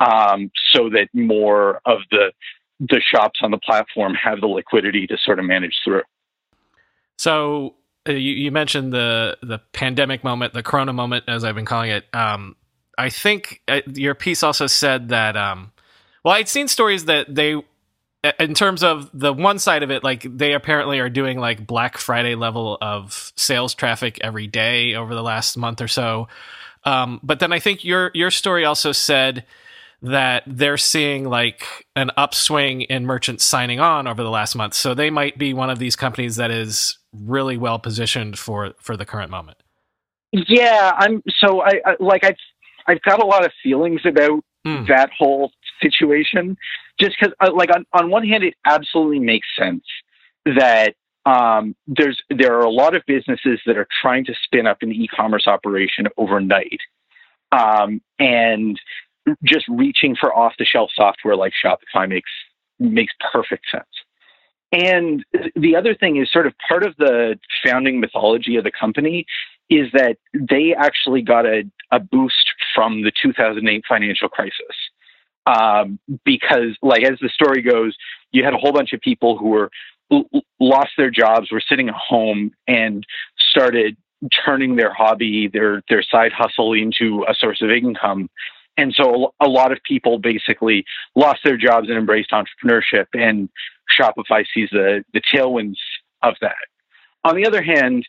um, 0.00 0.50
so 0.72 0.88
that 0.90 1.08
more 1.12 1.80
of 1.84 1.98
the 2.10 2.32
the 2.80 3.00
shops 3.00 3.40
on 3.42 3.50
the 3.50 3.58
platform 3.58 4.14
have 4.14 4.40
the 4.40 4.46
liquidity 4.46 5.04
to 5.04 5.18
sort 5.24 5.40
of 5.40 5.44
manage 5.44 5.74
through. 5.84 6.02
So 7.16 7.74
you, 8.12 8.34
you, 8.34 8.52
mentioned 8.52 8.92
the 8.92 9.36
the 9.42 9.58
pandemic 9.72 10.24
moment, 10.24 10.52
the 10.52 10.62
Corona 10.62 10.92
moment, 10.92 11.24
as 11.28 11.44
I've 11.44 11.54
been 11.54 11.64
calling 11.64 11.90
it. 11.90 12.04
Um, 12.14 12.56
I 12.96 13.10
think 13.10 13.62
uh, 13.68 13.80
your 13.86 14.14
piece 14.14 14.42
also 14.42 14.66
said 14.66 15.10
that. 15.10 15.36
Um, 15.36 15.72
well, 16.24 16.34
I'd 16.34 16.48
seen 16.48 16.68
stories 16.68 17.04
that 17.06 17.32
they, 17.32 17.54
uh, 17.54 18.32
in 18.40 18.54
terms 18.54 18.82
of 18.82 19.08
the 19.14 19.32
one 19.32 19.58
side 19.58 19.82
of 19.82 19.90
it, 19.90 20.02
like 20.02 20.26
they 20.28 20.52
apparently 20.52 20.98
are 20.98 21.08
doing 21.08 21.38
like 21.38 21.66
Black 21.66 21.96
Friday 21.96 22.34
level 22.34 22.76
of 22.80 23.32
sales 23.36 23.74
traffic 23.74 24.18
every 24.20 24.46
day 24.46 24.94
over 24.94 25.14
the 25.14 25.22
last 25.22 25.56
month 25.56 25.80
or 25.80 25.88
so. 25.88 26.28
Um, 26.84 27.20
but 27.22 27.38
then 27.38 27.52
I 27.52 27.60
think 27.60 27.84
your 27.84 28.10
your 28.14 28.30
story 28.30 28.64
also 28.64 28.92
said 28.92 29.44
that 30.02 30.44
they're 30.46 30.76
seeing 30.76 31.28
like 31.28 31.86
an 31.96 32.10
upswing 32.16 32.82
in 32.82 33.04
merchants 33.04 33.44
signing 33.44 33.80
on 33.80 34.06
over 34.06 34.22
the 34.22 34.30
last 34.30 34.54
month. 34.54 34.74
So 34.74 34.94
they 34.94 35.10
might 35.10 35.38
be 35.38 35.54
one 35.54 35.70
of 35.70 35.78
these 35.78 35.96
companies 35.96 36.36
that 36.36 36.50
is 36.50 36.98
really 37.20 37.56
well 37.56 37.78
positioned 37.78 38.38
for 38.38 38.74
for 38.80 38.96
the 38.96 39.04
current 39.04 39.30
moment. 39.30 39.58
Yeah, 40.32 40.92
I'm 40.96 41.22
so 41.38 41.62
I, 41.62 41.80
I 41.84 41.96
like 42.00 42.24
I've 42.24 42.36
I've 42.86 43.02
got 43.02 43.22
a 43.22 43.26
lot 43.26 43.44
of 43.44 43.52
feelings 43.62 44.02
about 44.04 44.42
mm. 44.66 44.86
that 44.88 45.10
whole 45.16 45.52
situation 45.82 46.56
just 47.00 47.18
cuz 47.18 47.32
uh, 47.40 47.50
like 47.52 47.70
on 47.74 47.84
on 47.92 48.10
one 48.10 48.26
hand 48.26 48.44
it 48.44 48.54
absolutely 48.64 49.20
makes 49.20 49.46
sense 49.56 49.84
that 50.44 50.94
um, 51.28 51.76
there's 51.86 52.20
there 52.30 52.54
are 52.54 52.64
a 52.64 52.70
lot 52.70 52.94
of 52.94 53.02
businesses 53.06 53.60
that 53.66 53.76
are 53.76 53.86
trying 54.00 54.24
to 54.24 54.34
spin 54.44 54.66
up 54.66 54.78
an 54.80 54.92
e-commerce 54.92 55.46
operation 55.46 56.06
overnight. 56.16 56.80
Um, 57.52 58.00
and 58.18 58.78
just 59.44 59.66
reaching 59.68 60.16
for 60.16 60.34
off 60.34 60.54
the 60.58 60.64
shelf 60.64 60.90
software 60.94 61.36
like 61.36 61.52
Shopify 61.62 62.08
makes 62.08 62.30
makes 62.78 63.12
perfect 63.32 63.66
sense. 63.70 63.84
And 64.72 65.24
the 65.56 65.76
other 65.76 65.94
thing 65.94 66.16
is 66.16 66.30
sort 66.30 66.46
of 66.46 66.54
part 66.68 66.84
of 66.84 66.94
the 66.98 67.38
founding 67.64 68.00
mythology 68.00 68.56
of 68.56 68.64
the 68.64 68.70
company 68.70 69.24
is 69.70 69.88
that 69.92 70.16
they 70.34 70.74
actually 70.76 71.22
got 71.22 71.46
a, 71.46 71.64
a 71.90 72.00
boost 72.00 72.52
from 72.74 73.02
the 73.02 73.12
2008 73.22 73.84
financial 73.88 74.28
crisis. 74.28 74.52
Um, 75.46 75.98
because, 76.24 76.76
like, 76.82 77.04
as 77.04 77.18
the 77.20 77.30
story 77.30 77.62
goes, 77.62 77.96
you 78.32 78.44
had 78.44 78.52
a 78.52 78.58
whole 78.58 78.72
bunch 78.72 78.92
of 78.92 79.00
people 79.00 79.38
who 79.38 79.48
were 79.48 79.70
lost 80.60 80.90
their 80.98 81.10
jobs, 81.10 81.50
were 81.50 81.62
sitting 81.66 81.88
at 81.88 81.94
home, 81.94 82.50
and 82.66 83.06
started 83.50 83.96
turning 84.44 84.76
their 84.76 84.92
hobby, 84.92 85.48
their 85.48 85.82
their 85.88 86.02
side 86.02 86.32
hustle, 86.32 86.74
into 86.74 87.24
a 87.28 87.34
source 87.34 87.62
of 87.62 87.70
income. 87.70 88.28
And 88.76 88.94
so 88.94 89.34
a 89.40 89.48
lot 89.48 89.72
of 89.72 89.78
people 89.82 90.18
basically 90.18 90.84
lost 91.16 91.40
their 91.44 91.56
jobs 91.56 91.88
and 91.88 91.98
embraced 91.98 92.30
entrepreneurship, 92.30 93.06
and 93.14 93.48
Shopify 93.98 94.44
sees 94.54 94.68
the, 94.70 95.04
the 95.12 95.20
tailwinds 95.32 95.76
of 96.22 96.34
that. 96.40 96.56
On 97.24 97.36
the 97.36 97.46
other 97.46 97.62
hand, 97.62 98.06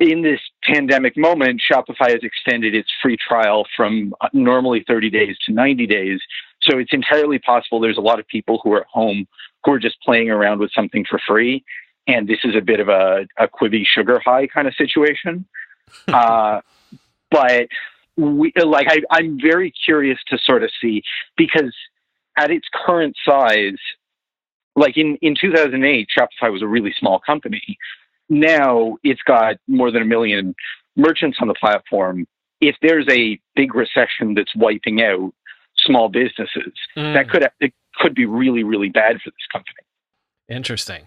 in 0.00 0.22
this 0.22 0.40
pandemic 0.62 1.16
moment, 1.16 1.60
Shopify 1.70 2.12
has 2.12 2.22
extended 2.22 2.74
its 2.74 2.88
free 3.02 3.16
trial 3.16 3.66
from 3.76 4.14
normally 4.32 4.84
30 4.86 5.10
days 5.10 5.36
to 5.46 5.52
90 5.52 5.86
days. 5.86 6.20
So 6.62 6.78
it's 6.78 6.92
entirely 6.92 7.38
possible 7.38 7.80
there's 7.80 7.98
a 7.98 8.02
lot 8.02 8.20
of 8.20 8.26
people 8.28 8.60
who 8.62 8.72
are 8.74 8.82
at 8.82 8.86
home 8.86 9.26
who 9.64 9.72
are 9.72 9.78
just 9.78 10.00
playing 10.02 10.30
around 10.30 10.60
with 10.60 10.70
something 10.72 11.04
for 11.08 11.20
free. 11.26 11.64
And 12.06 12.28
this 12.28 12.38
is 12.44 12.54
a 12.56 12.60
bit 12.60 12.80
of 12.80 12.88
a, 12.88 13.26
a 13.38 13.48
Quibi 13.48 13.84
sugar 13.84 14.20
high 14.24 14.46
kind 14.46 14.68
of 14.68 14.74
situation. 14.74 15.46
uh, 16.08 16.60
but 17.30 17.68
we 18.16 18.52
like 18.56 18.86
I, 18.88 19.00
I'm 19.10 19.38
very 19.40 19.72
curious 19.84 20.18
to 20.28 20.38
sort 20.38 20.62
of 20.62 20.70
see 20.80 21.02
because 21.36 21.74
at 22.36 22.50
its 22.50 22.66
current 22.72 23.16
size, 23.24 23.78
like 24.78 24.96
in, 24.96 25.18
in 25.20 25.34
2008, 25.40 26.08
Shopify 26.16 26.52
was 26.52 26.62
a 26.62 26.66
really 26.66 26.94
small 26.98 27.20
company. 27.20 27.76
Now 28.28 28.96
it's 29.02 29.22
got 29.22 29.56
more 29.66 29.90
than 29.90 30.02
a 30.02 30.06
million 30.06 30.54
merchants 30.96 31.38
on 31.40 31.48
the 31.48 31.54
platform. 31.54 32.26
If 32.60 32.76
there's 32.82 33.06
a 33.10 33.38
big 33.54 33.74
recession 33.74 34.34
that's 34.34 34.54
wiping 34.54 35.00
out 35.02 35.32
small 35.76 36.08
businesses, 36.08 36.72
mm. 36.96 37.14
that 37.14 37.30
could 37.30 37.46
it 37.60 37.72
could 37.94 38.14
be 38.14 38.26
really 38.26 38.64
really 38.64 38.88
bad 38.88 39.16
for 39.22 39.30
this 39.30 39.46
company. 39.52 39.84
Interesting. 40.48 41.06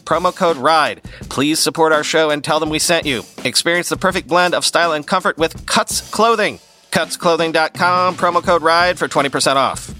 promo 0.00 0.34
code 0.34 0.56
RIDE. 0.56 1.02
Please 1.28 1.60
support 1.60 1.92
our 1.92 2.02
show 2.02 2.30
and 2.30 2.42
tell 2.42 2.60
them 2.60 2.70
we 2.70 2.78
sent 2.78 3.06
you. 3.06 3.22
Experience 3.44 3.88
the 3.88 3.96
perfect 3.96 4.28
blend 4.28 4.54
of 4.54 4.64
style 4.64 4.92
and 4.92 5.06
comfort 5.06 5.38
with 5.38 5.66
Cuts 5.66 6.08
Clothing. 6.10 6.58
Cutsclothing.com, 6.90 8.16
promo 8.16 8.42
code 8.42 8.62
RIDE 8.62 8.98
for 8.98 9.08
20% 9.08 9.56
off. 9.56 9.99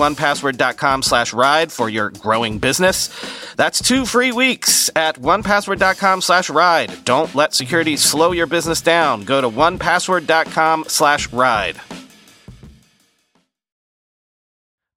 onepassword.com 0.00 1.02
slash 1.02 1.32
ride 1.32 1.70
for 1.70 1.88
your 1.88 2.10
growing 2.10 2.58
business. 2.58 3.08
That's 3.54 3.82
two 3.82 4.06
free 4.06 4.32
weeks 4.32 4.90
at 4.96 5.16
onepassword.com 5.16 6.22
slash 6.22 6.48
ride. 6.50 7.04
Don't 7.04 7.34
let 7.34 7.54
security 7.54 7.96
slow 7.96 8.32
your 8.32 8.46
business 8.46 8.80
down. 8.80 9.24
Go 9.24 9.40
to 9.40 9.48
onepassword.com 9.48 10.84
slash 10.88 11.32
ride. 11.32 11.80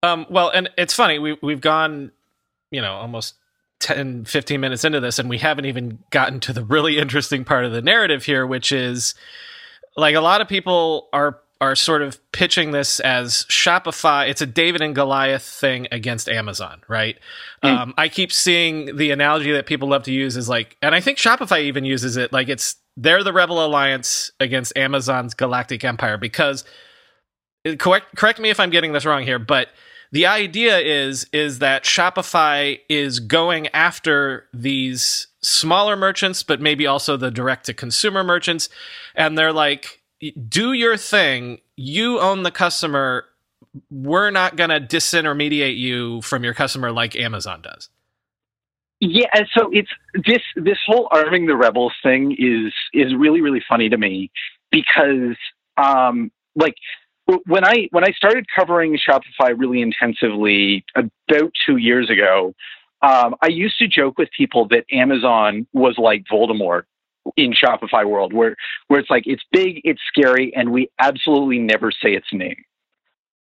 Um, 0.02 0.26
well, 0.30 0.50
and 0.50 0.70
it's 0.78 0.94
funny, 0.94 1.20
we, 1.20 1.38
we've 1.42 1.62
gone, 1.62 2.12
you 2.72 2.82
know, 2.82 2.94
almost 2.94 3.36
10, 3.80 4.26
15 4.26 4.60
minutes 4.60 4.84
into 4.84 5.00
this, 5.00 5.20
and 5.20 5.30
we 5.30 5.38
haven't 5.38 5.66
even 5.66 6.00
gotten 6.10 6.40
to 6.42 6.54
the 6.54 6.64
really 6.64 6.98
interesting 6.98 7.46
part 7.46 7.66
of 7.66 7.72
the 7.72 7.82
narrative 7.82 8.24
here, 8.26 8.46
which 8.46 8.72
is 8.72 9.16
like 9.96 10.16
a 10.16 10.22
lot 10.22 10.42
of 10.42 10.48
people 10.48 11.10
are 11.14 11.40
are 11.64 11.76
sort 11.78 12.02
of 12.02 12.20
pitching 12.34 12.72
this 12.72 13.00
as 13.00 13.46
Shopify. 13.50 14.28
It's 14.28 14.42
a 14.42 14.46
David 14.46 14.82
and 14.82 14.94
Goliath 14.94 15.44
thing 15.44 15.88
against 15.94 16.28
Amazon, 16.28 16.82
right? 16.90 17.18
Mm. 17.64 17.70
Um, 17.70 17.94
I 17.98 18.10
keep 18.10 18.34
seeing 18.34 18.98
the 18.98 19.12
analogy 19.12 19.54
that 19.54 19.66
people 19.66 19.88
love 19.88 20.04
to 20.04 20.12
use 20.12 20.36
is 20.36 20.50
like, 20.50 20.76
and 20.82 20.94
I 20.94 21.00
think 21.00 21.18
Shopify 21.18 21.62
even 21.62 21.86
uses 21.86 22.18
it 22.18 22.34
like 22.34 22.50
it's 22.50 22.76
they're 22.98 23.24
the 23.24 23.32
Rebel 23.32 23.66
Alliance 23.66 24.32
against 24.42 24.78
Amazon's 24.78 25.34
Galactic 25.34 25.86
Empire 25.86 26.18
because 26.18 26.66
correct 27.80 28.14
correct 28.18 28.40
me 28.40 28.50
if 28.50 28.60
I'm 28.60 28.70
getting 28.70 28.92
this 28.92 29.06
wrong 29.06 29.24
here, 29.24 29.40
but 29.40 29.70
the 30.12 30.26
idea 30.26 30.80
is 30.80 31.26
is 31.32 31.60
that 31.60 31.86
Shopify 31.86 32.82
is 32.90 33.22
going 33.22 33.70
after 33.70 34.48
these 34.54 35.28
smaller 35.42 35.96
merchants, 35.96 36.44
but 36.44 36.60
maybe 36.60 36.86
also 36.86 37.16
the 37.16 37.32
direct 37.32 37.68
to 37.68 37.74
consumer 37.74 38.22
merchants, 38.22 38.68
and 39.16 39.38
they're 39.38 39.54
like, 39.54 40.03
do 40.32 40.74
your 40.74 40.98
thing. 40.98 41.60
You 41.76 42.20
own 42.20 42.44
the 42.44 42.52
customer. 42.52 43.26
We're 43.90 44.32
not 44.32 44.56
going 44.56 44.70
to 44.70 44.80
disintermediate 44.80 45.78
you 45.78 46.22
from 46.22 46.44
your 46.44 46.54
customer 46.54 46.92
like 46.92 47.16
Amazon 47.16 47.62
does. 47.62 47.90
Yeah, 49.00 49.28
and 49.34 49.48
so 49.58 49.70
it's 49.74 49.90
this 50.14 50.42
this 50.56 50.78
whole 50.86 51.10
arming 51.12 51.46
the 51.46 51.58
rebels 51.58 51.92
thing 52.02 52.38
is 52.40 52.74
is 52.94 53.14
really 53.14 53.42
really 53.42 53.62
funny 53.68 53.90
to 53.90 53.98
me 53.98 54.32
because 54.72 55.36
um 55.76 56.32
like 56.56 56.76
when 57.46 57.66
I 57.66 57.88
when 57.92 58.04
I 58.04 58.12
started 58.12 58.46
covering 58.56 58.98
Shopify 58.98 59.54
really 59.58 59.82
intensively 59.82 60.86
about 60.96 61.52
two 61.66 61.78
years 61.78 62.10
ago, 62.10 62.54
um, 63.02 63.36
I 63.42 63.48
used 63.48 63.78
to 63.80 63.88
joke 63.88 64.18
with 64.18 64.30
people 64.36 64.68
that 64.70 64.86
Amazon 64.92 65.68
was 65.74 65.96
like 65.98 66.24
Voldemort 66.32 66.84
in 67.38 67.54
Shopify 67.54 68.06
world, 68.06 68.34
where 68.34 68.56
where 68.88 69.00
it's 69.00 69.10
like 69.10 69.24
it's 69.26 69.44
big, 69.52 69.82
it's 69.84 70.02
scary, 70.08 70.54
and 70.56 70.72
we 70.72 70.90
absolutely 71.00 71.60
never 71.60 71.92
say 71.92 72.14
its 72.14 72.28
name. 72.32 72.64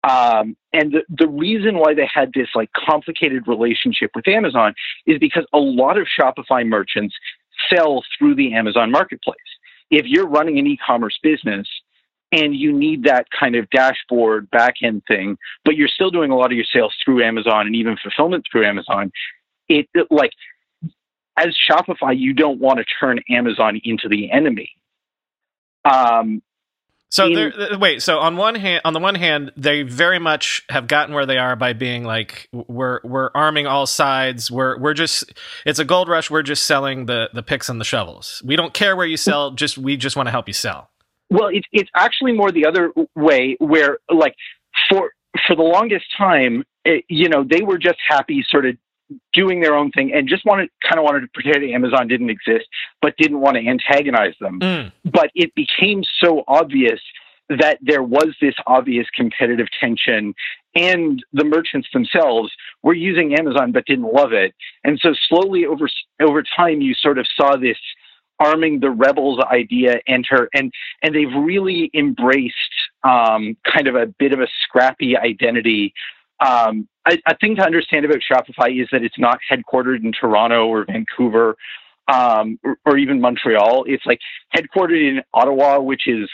Um, 0.04 0.56
and 0.72 0.92
the, 0.92 1.02
the 1.10 1.28
reason 1.28 1.80
why 1.80 1.96
they 1.96 2.08
had 2.12 2.32
this 2.34 2.50
like 2.54 2.70
complicated 2.74 3.48
relationship 3.48 4.12
with 4.16 4.28
Amazon 4.28 4.76
is 5.08 5.18
because 5.18 5.46
a 5.52 5.58
lot 5.58 5.98
of 5.98 6.08
Shopify 6.20 6.66
merchants 6.66 7.16
sell 7.74 8.04
through 8.18 8.36
the 8.36 8.54
Amazon 8.54 8.92
marketplace. 8.92 9.38
If 9.90 10.06
you're 10.06 10.28
running 10.28 10.60
an 10.60 10.68
e-commerce 10.68 11.18
business, 11.24 11.68
and 12.32 12.56
you 12.56 12.74
need 12.74 13.04
that 13.04 13.28
kind 13.38 13.56
of 13.56 13.70
dashboard 13.70 14.50
backend 14.52 15.02
thing, 15.08 15.38
but 15.64 15.76
you're 15.76 15.88
still 15.88 16.12
doing 16.12 16.32
a 16.32 16.36
lot 16.36 16.52
of 16.52 16.58
your 16.58 16.66
sales 16.66 16.94
through 17.04 17.24
Amazon 17.24 17.66
and 17.66 17.76
even 17.76 17.96
fulfillment 18.02 18.46
through 18.52 18.66
Amazon. 18.66 19.12
It, 19.70 19.88
it 19.94 20.08
like 20.12 20.32
as 21.38 21.56
Shopify, 21.70 22.18
you 22.18 22.34
don't 22.34 22.60
want 22.60 22.80
to 22.80 22.86
turn 23.00 23.20
Amazon 23.30 23.80
into 23.84 24.08
the 24.08 24.32
enemy. 24.32 24.70
Um, 25.84 26.42
so 27.10 27.28
in, 27.28 27.80
wait, 27.80 28.02
so 28.02 28.20
on 28.20 28.36
one 28.36 28.56
hand, 28.56 28.82
on 28.84 28.94
the 28.94 29.00
one 29.00 29.16
hand, 29.16 29.52
they 29.56 29.84
very 29.84 30.20
much 30.20 30.66
have 30.70 30.88
gotten 30.88 31.14
where 31.14 31.26
they 31.26 31.38
are 31.38 31.56
by 31.56 31.74
being 31.74 32.04
like, 32.04 32.50
we're 32.52 33.00
we're 33.04 33.30
arming 33.34 33.68
all 33.68 33.86
sides. 33.86 34.52
We're 34.52 34.78
we're 34.78 34.94
just 34.94 35.32
it's 35.66 35.80
a 35.80 35.86
gold 35.86 36.10
rush. 36.10 36.30
We're 36.30 36.42
just 36.42 36.66
selling 36.66 37.06
the 37.06 37.30
the 37.34 37.44
picks 37.44 37.70
and 37.70 37.80
the 37.80 37.86
shovels. 37.86 38.42
We 38.44 38.56
don't 38.56 38.74
care 38.74 38.96
where 38.96 39.06
you 39.06 39.18
sell. 39.18 39.52
Just 39.52 39.78
we 39.78 39.96
just 39.96 40.18
want 40.18 40.28
to 40.28 40.32
help 40.32 40.48
you 40.48 40.54
sell. 40.54 40.90
Well, 41.30 41.48
it's 41.48 41.68
it's 41.72 41.90
actually 41.96 42.34
more 42.34 42.52
the 42.52 42.66
other 42.66 42.92
way, 43.16 43.56
where 43.60 44.00
like 44.12 44.36
for 44.90 45.12
for 45.48 45.56
the 45.56 45.64
longest 45.64 46.06
time, 46.18 46.64
it, 46.84 47.06
you 47.08 47.30
know, 47.30 47.46
they 47.50 47.62
were 47.62 47.78
just 47.78 47.98
happy 48.06 48.44
sort 48.50 48.66
of 48.66 48.76
doing 49.34 49.62
their 49.62 49.76
own 49.76 49.92
thing 49.92 50.12
and 50.14 50.28
just 50.28 50.46
wanted 50.46 50.70
kind 50.84 50.98
of 50.98 51.04
wanted 51.04 51.22
to 51.22 51.28
pretend 51.34 51.64
Amazon 51.72 52.08
didn't 52.08 52.30
exist, 52.30 52.66
but 53.02 53.16
didn't 53.18 53.42
want 53.42 53.56
to 53.56 53.68
antagonize 53.68 54.34
them. 54.40 54.60
Mm. 54.60 54.92
But 55.04 55.30
it 55.36 55.54
became 55.56 56.04
so 56.24 56.44
obvious 56.48 57.00
that 57.50 57.78
there 57.82 58.02
was 58.02 58.36
this 58.42 58.56
obvious 58.66 59.08
competitive 59.16 59.68
tension 59.80 60.34
and 60.74 61.24
the 61.32 61.44
merchants 61.44 61.88
themselves 61.94 62.52
were 62.82 62.94
using 62.94 63.36
Amazon 63.36 63.72
but 63.72 63.86
didn't 63.86 64.12
love 64.12 64.34
it. 64.34 64.54
And 64.84 65.00
so 65.00 65.14
slowly 65.30 65.66
over 65.66 65.88
over 66.22 66.44
time 66.44 66.82
you 66.82 66.94
sort 66.96 67.20
of 67.20 67.28
saw 67.36 67.56
this 67.56 67.78
arming 68.40 68.80
the 68.80 68.90
rebels 68.90 69.40
idea 69.52 70.00
enter 70.08 70.50
and 70.54 70.74
and 71.02 71.16
they've 71.16 71.34
really 71.38 71.90
embraced 71.94 72.56
um, 73.04 73.56
kind 73.72 73.88
of 73.88 73.96
a 73.96 74.08
bit 74.08 74.34
of 74.34 74.40
a 74.40 74.48
scrappy 74.64 75.16
identity 75.16 75.94
um, 76.46 76.88
a, 77.08 77.38
thing 77.40 77.56
to 77.58 77.64
understand 77.64 78.06
about 78.06 78.20
shopify 78.20 78.82
is 78.82 78.88
that 78.92 79.04
it's 79.04 79.20
not 79.20 79.40
headquartered 79.52 80.04
in 80.04 80.12
toronto 80.12 80.68
or 80.68 80.86
vancouver 80.86 81.56
um, 82.08 82.60
or, 82.64 82.78
or, 82.86 82.98
even 82.98 83.20
montreal. 83.20 83.84
It's 83.88 84.06
like 84.06 84.20
headquartered 84.56 85.10
in 85.10 85.22
ottawa 85.34 85.80
which 85.80 86.08
is 86.08 86.30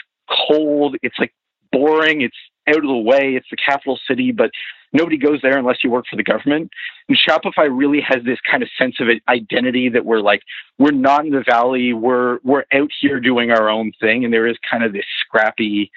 cold. 0.48 0.96
It's 1.02 1.18
like 1.18 1.32
boring. 1.72 2.20
It's 2.20 2.36
out 2.68 2.76
of 2.76 2.82
the 2.82 2.96
way. 2.96 3.34
It's 3.34 3.46
the 3.50 3.56
capital 3.56 3.98
city 4.06 4.32
but 4.32 4.50
nobody 4.92 5.16
goes 5.16 5.40
there 5.42 5.58
unless 5.58 5.82
you 5.82 5.90
work 5.90 6.04
for 6.08 6.16
the 6.16 6.22
government. 6.22 6.70
And 7.08 7.18
Shopify 7.28 7.68
really 7.70 8.00
has 8.00 8.22
this 8.24 8.38
kind 8.48 8.62
of 8.62 8.68
sense 8.78 8.96
of 9.00 9.08
identity 9.28 9.88
that 9.88 10.04
we're 10.04 10.20
like, 10.20 10.42
we're 10.78 10.92
not 10.92 11.24
in 11.24 11.32
the 11.32 11.44
valley, 11.46 11.92
we're 11.92 12.38
we're 12.44 12.64
out 12.72 12.90
here 13.00 13.20
doing 13.20 13.50
our 13.50 13.68
own 13.68 13.92
thing, 14.00 14.24
and 14.24 14.32
there 14.32 14.46
is 14.46 14.56
kind 14.70 14.84
of 14.84 14.92
this 14.92 15.04
scrappy, 15.24 15.90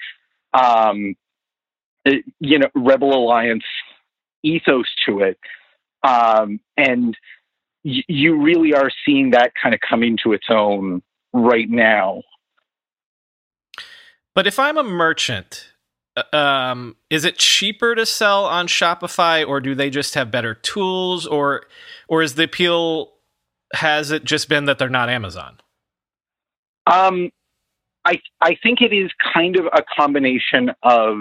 um, 0.54 1.14
you 2.40 2.58
know, 2.58 2.68
rebel 2.74 3.14
alliance 3.14 3.64
ethos 4.46 4.86
to 5.06 5.20
it, 5.20 5.38
um, 6.02 6.60
and 6.76 7.16
y- 7.84 8.04
you 8.08 8.40
really 8.40 8.74
are 8.74 8.90
seeing 9.04 9.30
that 9.30 9.52
kind 9.60 9.74
of 9.74 9.80
coming 9.80 10.18
to 10.24 10.32
its 10.32 10.46
own 10.50 11.02
right 11.32 11.68
now. 11.68 12.22
But 14.34 14.46
if 14.46 14.58
I'm 14.58 14.76
a 14.76 14.82
merchant 14.82 15.72
um, 16.32 16.96
is 17.10 17.24
it 17.24 17.38
cheaper 17.38 17.94
to 17.94 18.06
sell 18.06 18.46
on 18.46 18.68
Shopify, 18.68 19.46
or 19.46 19.60
do 19.60 19.74
they 19.74 19.90
just 19.90 20.14
have 20.14 20.30
better 20.30 20.54
tools, 20.54 21.26
or 21.26 21.66
or 22.08 22.22
is 22.22 22.34
the 22.34 22.44
appeal 22.44 23.12
has 23.74 24.10
it 24.10 24.24
just 24.24 24.48
been 24.48 24.64
that 24.66 24.78
they're 24.78 24.88
not 24.88 25.10
Amazon? 25.10 25.58
Um, 26.86 27.30
I 28.04 28.20
I 28.40 28.56
think 28.62 28.80
it 28.80 28.94
is 28.94 29.10
kind 29.34 29.56
of 29.56 29.66
a 29.66 29.82
combination 29.96 30.70
of 30.82 31.18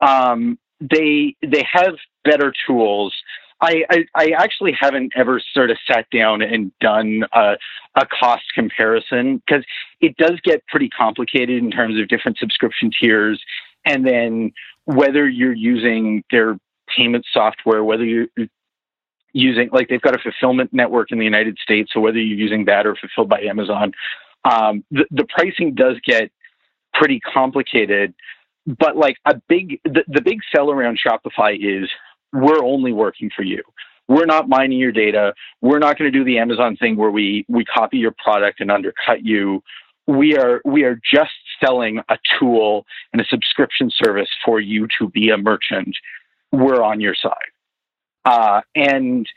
um, 0.00 0.58
they 0.80 1.34
they 1.44 1.66
have 1.72 1.94
better 2.24 2.52
tools. 2.66 3.14
I, 3.62 3.84
I, 3.90 4.04
I 4.14 4.30
actually 4.38 4.72
haven't 4.78 5.12
ever 5.16 5.40
sort 5.52 5.70
of 5.70 5.76
sat 5.86 6.06
down 6.10 6.40
and 6.40 6.72
done 6.80 7.24
a, 7.34 7.56
a 7.94 8.06
cost 8.06 8.44
comparison 8.54 9.42
because 9.46 9.64
it 10.00 10.16
does 10.16 10.40
get 10.42 10.66
pretty 10.66 10.88
complicated 10.88 11.62
in 11.62 11.70
terms 11.70 12.00
of 12.00 12.08
different 12.08 12.38
subscription 12.38 12.90
tiers 12.98 13.42
and 13.84 14.06
then 14.06 14.52
whether 14.84 15.28
you're 15.28 15.54
using 15.54 16.24
their 16.30 16.58
payment 16.96 17.24
software, 17.32 17.84
whether 17.84 18.04
you're 18.04 18.26
using 19.32 19.68
like 19.72 19.88
they've 19.88 20.00
got 20.00 20.14
a 20.14 20.18
fulfillment 20.18 20.72
network 20.72 21.12
in 21.12 21.18
the 21.18 21.24
United 21.24 21.58
States, 21.62 21.90
so 21.92 22.00
whether 22.00 22.18
you're 22.18 22.38
using 22.38 22.64
that 22.64 22.86
or 22.86 22.96
fulfilled 22.96 23.28
by 23.28 23.40
Amazon, 23.42 23.92
um, 24.44 24.84
the, 24.90 25.04
the 25.10 25.24
pricing 25.28 25.74
does 25.74 25.96
get 26.04 26.30
pretty 26.94 27.20
complicated. 27.20 28.14
But 28.66 28.96
like 28.96 29.16
a 29.24 29.40
big, 29.48 29.80
the, 29.84 30.04
the 30.08 30.20
big 30.20 30.40
sell 30.54 30.70
around 30.70 30.98
Shopify 30.98 31.54
is 31.54 31.88
we're 32.32 32.62
only 32.64 32.92
working 32.92 33.30
for 33.34 33.42
you. 33.42 33.62
We're 34.08 34.26
not 34.26 34.48
mining 34.48 34.78
your 34.78 34.92
data. 34.92 35.34
We're 35.60 35.78
not 35.78 35.96
going 35.96 36.10
to 36.12 36.18
do 36.18 36.24
the 36.24 36.38
Amazon 36.38 36.76
thing 36.76 36.96
where 36.96 37.10
we 37.10 37.44
we 37.48 37.64
copy 37.64 37.98
your 37.98 38.14
product 38.22 38.60
and 38.60 38.70
undercut 38.70 39.24
you. 39.24 39.62
We 40.06 40.36
are 40.36 40.60
we 40.64 40.82
are 40.82 41.00
just 41.12 41.30
selling 41.62 42.00
a 42.08 42.18
tool 42.38 42.86
and 43.12 43.22
a 43.22 43.24
subscription 43.26 43.90
service 43.94 44.28
for 44.44 44.60
you 44.60 44.88
to 44.98 45.08
be 45.08 45.30
a 45.30 45.38
merchant. 45.38 45.96
We're 46.50 46.82
on 46.82 47.00
your 47.00 47.14
side. 47.14 47.34
Uh, 48.24 48.62
and 48.74 49.28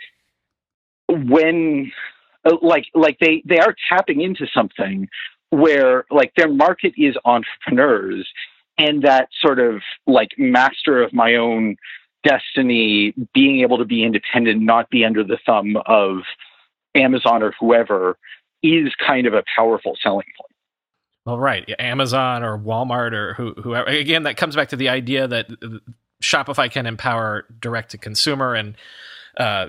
when 1.08 1.92
like 2.62 2.86
like 2.96 3.18
they 3.20 3.44
they 3.46 3.60
are 3.60 3.76
tapping 3.90 4.22
into 4.22 4.48
something 4.54 5.08
where 5.52 6.06
like 6.10 6.34
their 6.36 6.52
market 6.52 6.94
is 6.98 7.16
entrepreneurs 7.26 8.28
and 8.80 9.04
that 9.04 9.30
sort 9.40 9.60
of 9.60 9.82
like 10.08 10.30
master 10.38 11.04
of 11.04 11.14
my 11.14 11.36
own 11.36 11.76
destiny 12.24 13.14
being 13.34 13.62
able 13.62 13.78
to 13.78 13.86
be 13.86 14.04
independent 14.04 14.62
not 14.62 14.90
be 14.90 15.04
under 15.04 15.24
the 15.24 15.38
thumb 15.46 15.78
of 15.86 16.20
amazon 16.96 17.44
or 17.44 17.54
whoever 17.60 18.18
is 18.62 18.94
kind 19.06 19.28
of 19.28 19.34
a 19.34 19.44
powerful 19.56 19.98
selling 20.02 20.26
point 20.40 20.56
well 21.26 21.38
right 21.38 21.70
amazon 21.80 22.44
or 22.44 22.58
walmart 22.58 23.14
or 23.14 23.34
who, 23.34 23.54
whoever 23.62 23.90
again 23.90 24.24
that 24.24 24.38
comes 24.38 24.56
back 24.56 24.70
to 24.70 24.76
the 24.76 24.90
idea 24.90 25.28
that 25.28 25.48
shopify 26.22 26.72
can 26.72 26.86
empower 26.86 27.46
direct 27.60 27.92
to 27.92 27.98
consumer 27.98 28.56
and 28.56 28.76
uh, 29.38 29.68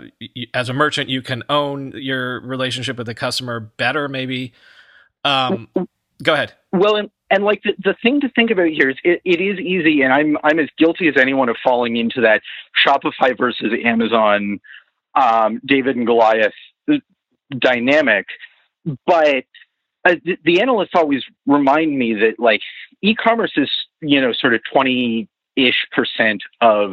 as 0.53 0.69
a 0.69 0.75
merchant, 0.75 1.09
you 1.09 1.23
can 1.23 1.43
own 1.49 1.93
your 1.97 2.41
relationship 2.41 2.99
with 2.99 3.07
the 3.07 3.15
customer 3.15 3.61
better, 3.61 4.09
maybe. 4.09 4.53
Um, 5.25 5.69
go 6.23 6.35
ahead. 6.35 6.53
Well, 6.73 6.97
and, 6.97 7.11
and 7.35 7.43
like 7.43 7.63
the, 7.65 7.75
the 7.83 7.97
thing 8.01 8.21
to 8.21 8.29
think 8.29 8.53
about 8.53 8.69
here 8.69 8.91
is 8.91 8.97
it, 9.03 9.21
it 9.25 9.41
is 9.41 9.59
easy, 9.59 10.03
and 10.03 10.13
I'm 10.13 10.39
I'm 10.45 10.61
as 10.61 10.69
guilty 10.79 11.09
as 11.09 11.15
anyone 11.19 11.49
of 11.49 11.57
falling 11.65 11.97
into 11.97 12.21
that 12.21 12.43
Shopify 12.87 13.37
versus 13.37 13.73
Amazon, 13.85 14.61
um, 15.17 15.61
David 15.67 15.97
and 15.97 16.07
Goliath 16.07 16.53
dynamic. 17.59 18.27
But 19.05 19.45
uh, 20.05 20.15
the, 20.25 20.39
the 20.45 20.61
analysts 20.61 20.93
always 20.95 21.25
remind 21.45 21.99
me 21.99 22.15
that 22.15 22.39
like 22.39 22.61
e-commerce 23.03 23.53
is 23.57 23.71
you 24.01 24.21
know 24.21 24.33
sort 24.33 24.55
of 24.55 24.61
twenty 24.73 25.29
ish 25.57 25.89
percent 25.91 26.41
of 26.61 26.93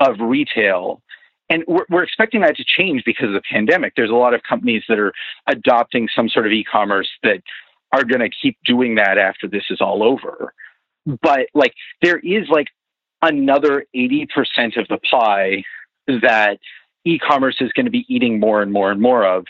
of 0.00 0.16
retail 0.18 1.02
and 1.50 1.62
we're, 1.68 1.84
we're, 1.90 2.02
expecting 2.02 2.40
that 2.40 2.56
to 2.56 2.64
change 2.64 3.04
because 3.04 3.28
of 3.28 3.34
the 3.34 3.42
pandemic. 3.52 3.92
There's 3.94 4.10
a 4.10 4.14
lot 4.14 4.32
of 4.32 4.42
companies 4.42 4.82
that 4.88 4.98
are 4.98 5.12
adopting 5.46 6.08
some 6.16 6.28
sort 6.28 6.46
of 6.46 6.52
e-commerce 6.52 7.08
that 7.22 7.42
are 7.94 8.04
going 8.04 8.20
to 8.20 8.30
keep 8.42 8.58
doing 8.64 8.96
that 8.96 9.18
after 9.18 9.46
this 9.46 9.62
is 9.70 9.80
all 9.80 10.02
over. 10.02 10.52
But 11.06 11.46
like 11.54 11.74
there 12.02 12.18
is 12.18 12.48
like 12.48 12.66
another 13.22 13.86
80% 13.94 14.26
of 14.76 14.88
the 14.88 14.98
pie 15.08 15.62
that 16.08 16.58
e-commerce 17.04 17.56
is 17.60 17.70
going 17.72 17.86
to 17.86 17.92
be 17.92 18.04
eating 18.08 18.40
more 18.40 18.62
and 18.62 18.72
more 18.72 18.90
and 18.90 19.00
more 19.00 19.24
of. 19.24 19.44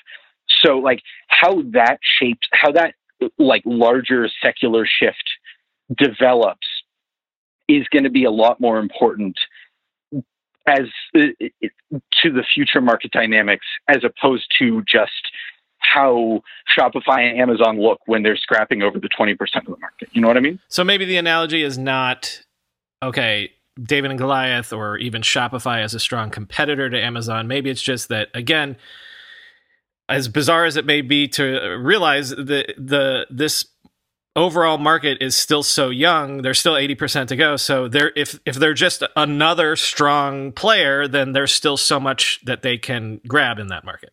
So 0.63 0.79
like 0.79 1.01
how 1.29 1.63
that 1.73 2.01
shapes 2.19 2.47
how 2.53 2.73
that 2.73 2.95
like 3.39 3.63
larger 3.65 4.29
secular 4.43 4.87
shift 4.87 5.25
develops 5.97 6.67
is 7.67 7.87
going 7.91 8.05
to 8.05 8.11
be 8.11 8.25
a 8.25 8.31
lot 8.31 8.61
more 8.61 8.79
important 8.79 9.39
as 10.67 10.83
uh, 11.17 11.21
to 12.23 12.31
the 12.31 12.45
future 12.55 12.83
market 12.83 13.11
dynamics 13.11 13.67
as 13.89 14.03
opposed 14.05 14.45
to 14.59 14.83
just 14.83 15.13
how 15.93 16.43
Shopify 16.77 17.29
and 17.29 17.39
Amazon 17.39 17.81
look 17.81 18.01
when 18.07 18.23
they're 18.23 18.37
scrapping 18.37 18.83
over 18.83 18.99
the 18.99 19.09
20% 19.09 19.33
of 19.33 19.65
the 19.67 19.77
market. 19.79 20.09
You 20.13 20.21
know 20.21 20.29
what 20.29 20.37
I 20.37 20.41
mean? 20.41 20.59
So 20.69 20.85
maybe 20.85 21.05
the 21.05 21.17
analogy 21.17 21.63
is 21.63 21.79
not 21.79 22.43
okay, 23.03 23.53
David 23.83 24.11
and 24.11 24.19
Goliath 24.19 24.73
or 24.73 24.97
even 24.99 25.23
Shopify 25.23 25.83
as 25.83 25.95
a 25.95 26.01
strong 26.01 26.31
competitor 26.31 26.89
to 26.89 27.01
Amazon. 27.01 27.47
Maybe 27.47 27.71
it's 27.71 27.83
just 27.83 28.09
that 28.09 28.29
again 28.35 28.77
as 30.09 30.29
bizarre 30.29 30.65
as 30.65 30.77
it 30.77 30.85
may 30.85 31.01
be 31.01 31.29
to 31.29 31.77
realize 31.79 32.31
that 32.31 32.75
the 32.79 33.27
this 33.31 33.67
overall 34.37 34.79
market 34.79 35.19
is 35.21 35.37
still 35.37 35.63
so 35.63 35.91
young 35.91 36.43
there's 36.43 36.59
still 36.59 36.75
80% 36.75 37.29
to 37.29 37.37
go 37.37 37.57
so 37.57 37.87
they're 37.87 38.11
if 38.17 38.39
if 38.45 38.57
they're 38.57 38.75
just 38.75 39.05
another 39.15 39.77
strong 39.77 40.51
player 40.51 41.07
then 41.07 41.33
there's 41.33 41.53
still 41.53 41.77
so 41.77 42.01
much 42.01 42.41
that 42.45 42.63
they 42.63 42.77
can 42.77 43.21
grab 43.29 43.61
in 43.61 43.69
that 43.69 43.85
market 43.85 44.13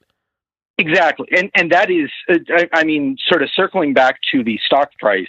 exactly. 0.81 1.27
And 1.35 1.49
and 1.55 1.71
that 1.71 1.89
is 1.89 2.09
uh, 2.29 2.39
I, 2.49 2.79
I, 2.79 2.83
mean 2.83 3.17
sort 3.27 3.43
of 3.43 3.49
circling 3.55 3.93
back 3.93 4.19
to 4.31 4.43
the 4.43 4.59
stock 4.65 4.91
price 4.99 5.27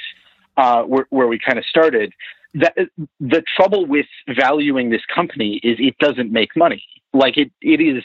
uh, 0.57 0.83
where, 0.83 1.07
where 1.11 1.27
we 1.27 1.39
kind 1.39 1.59
of 1.59 1.65
started 1.67 2.13
that 2.55 2.75
the 3.21 3.43
trouble 3.57 3.87
with 3.87 4.07
valuing 4.37 4.91
this 4.91 5.03
company 5.15 5.61
is 5.63 5.77
it 5.79 5.97
doesn't 5.99 6.33
make 6.33 6.57
money. 6.57 6.85
Like 7.13 7.37
it 7.37 7.51
it 7.61 7.81
is 7.81 8.03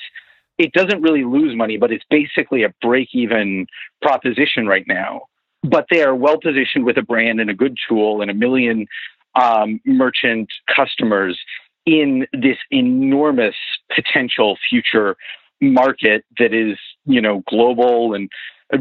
it 0.58 0.72
doesn't 0.74 1.02
really 1.02 1.24
lose 1.24 1.56
money 1.56 1.78
but 1.78 1.92
it's 1.92 2.06
basically 2.10 2.64
a 2.64 2.74
break 2.82 3.10
even 3.14 3.68
proposition 4.02 4.68
right 4.68 4.86
now. 4.88 5.24
But 5.64 5.88
they 5.90 6.04
are 6.04 6.16
well 6.16 6.40
positioned 6.40 6.86
with 6.86 6.98
a 6.98 7.02
brand 7.02 7.42
and 7.42 7.50
a 7.50 7.54
good 7.54 7.78
tool 7.88 8.22
and 8.22 8.32
a 8.32 8.34
million 8.34 8.88
um, 9.36 9.80
merchant 9.86 10.50
customers 10.74 11.38
in 11.86 12.28
this 12.34 12.58
enormous 12.70 13.56
potential 13.94 14.58
future 14.70 15.16
market 15.62 16.24
that 16.40 16.54
is, 16.54 16.78
you 17.06 17.22
know, 17.22 17.44
global 17.48 18.14
and 18.14 18.30
uh, 18.74 18.78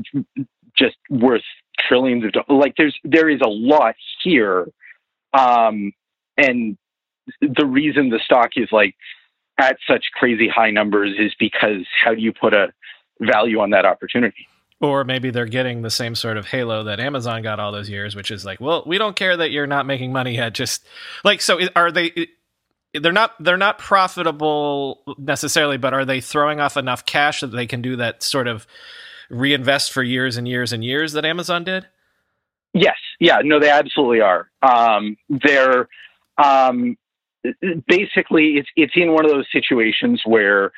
just 0.77 0.97
worth 1.11 1.43
trillions 1.89 2.25
of 2.25 2.33
dollars. 2.33 2.47
Like 2.49 2.75
there's 2.77 2.97
there 3.05 3.29
is 3.29 3.41
a 3.43 3.49
lot 3.49 3.95
here, 4.23 4.67
um, 5.33 5.93
and 6.37 6.77
the 7.41 7.67
reason 7.67 8.11
the 8.11 8.21
stock 8.25 8.51
is 8.57 8.69
like 8.73 8.95
at 9.59 9.79
such 9.89 10.05
crazy 10.15 10.49
high 10.49 10.71
numbers 10.71 11.15
is 11.19 11.35
because 11.39 11.87
how 12.05 12.15
do 12.15 12.21
you 12.21 12.33
put 12.33 12.55
a 12.55 12.73
value 13.21 13.61
on 13.61 13.71
that 13.71 13.85
opportunity? 13.85 14.47
Or 14.79 15.05
maybe 15.05 15.31
they're 15.31 15.47
getting 15.47 15.81
the 15.81 15.91
same 15.91 16.15
sort 16.15 16.37
of 16.37 16.47
halo 16.47 16.85
that 16.85 17.01
Amazon 17.01 17.43
got 17.43 17.59
all 17.59 17.73
those 17.73 17.89
years, 17.89 18.15
which 18.15 18.31
is 18.31 18.45
like, 18.45 18.61
well, 18.61 18.83
we 18.87 18.99
don't 18.99 19.17
care 19.17 19.35
that 19.35 19.51
you're 19.51 19.67
not 19.67 19.87
making 19.87 20.13
money 20.13 20.35
yet. 20.35 20.53
Just 20.53 20.87
like, 21.25 21.41
so 21.41 21.59
are 21.75 21.91
they? 21.91 22.29
They're 22.99 23.13
not. 23.13 23.35
They're 23.41 23.57
not 23.57 23.79
profitable 23.79 25.03
necessarily, 25.19 25.77
but 25.77 25.95
are 25.95 26.05
they 26.05 26.21
throwing 26.21 26.61
off 26.61 26.77
enough 26.77 27.05
cash 27.05 27.41
that 27.41 27.49
they 27.49 27.67
can 27.67 27.83
do 27.83 27.97
that 27.97 28.23
sort 28.23 28.49
of 28.49 28.67
reinvest 29.31 29.93
for 29.93 30.03
years 30.03 30.37
and 30.37 30.47
years 30.47 30.73
and 30.73 30.85
years 30.85 31.13
that 31.13 31.25
Amazon 31.25 31.65
did? 31.65 31.87
Yes. 32.73 32.97
Yeah. 33.21 33.39
No, 33.43 33.59
they 33.59 33.71
absolutely 33.71 34.21
are. 34.21 34.51
Um, 34.63 35.17
they're 35.29 35.89
um, 36.39 36.97
basically 37.87 38.57
it's 38.57 38.69
it's 38.77 38.93
in 38.97 39.13
one 39.13 39.25
of 39.25 39.31
those 39.31 39.47
situations 39.53 40.23
where 40.25 40.73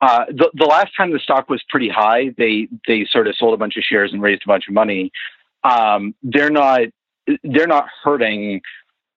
uh, 0.00 0.26
the, 0.28 0.50
the 0.54 0.64
last 0.64 0.92
time 0.96 1.12
the 1.12 1.18
stock 1.18 1.48
was 1.48 1.62
pretty 1.68 1.88
high, 1.88 2.34
they 2.36 2.68
they 2.86 3.06
sort 3.10 3.26
of 3.26 3.34
sold 3.36 3.54
a 3.54 3.56
bunch 3.56 3.76
of 3.76 3.82
shares 3.82 4.12
and 4.12 4.22
raised 4.22 4.42
a 4.44 4.48
bunch 4.48 4.64
of 4.68 4.74
money. 4.74 5.10
Um, 5.64 6.14
they're 6.22 6.50
not 6.50 6.80
they're 7.42 7.66
not 7.66 7.86
hurting, 8.04 8.60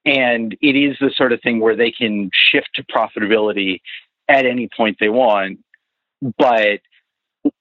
and 0.06 0.56
it 0.62 0.76
is 0.76 0.98
the 1.00 1.12
sort 1.16 1.34
of 1.34 1.42
thing 1.42 1.60
where 1.60 1.76
they 1.76 1.92
can 1.92 2.30
shift 2.34 2.70
to 2.76 2.84
profitability 2.84 3.82
at 4.28 4.46
any 4.46 4.70
point 4.76 4.98
they 5.00 5.10
want. 5.10 5.60
But 6.38 6.82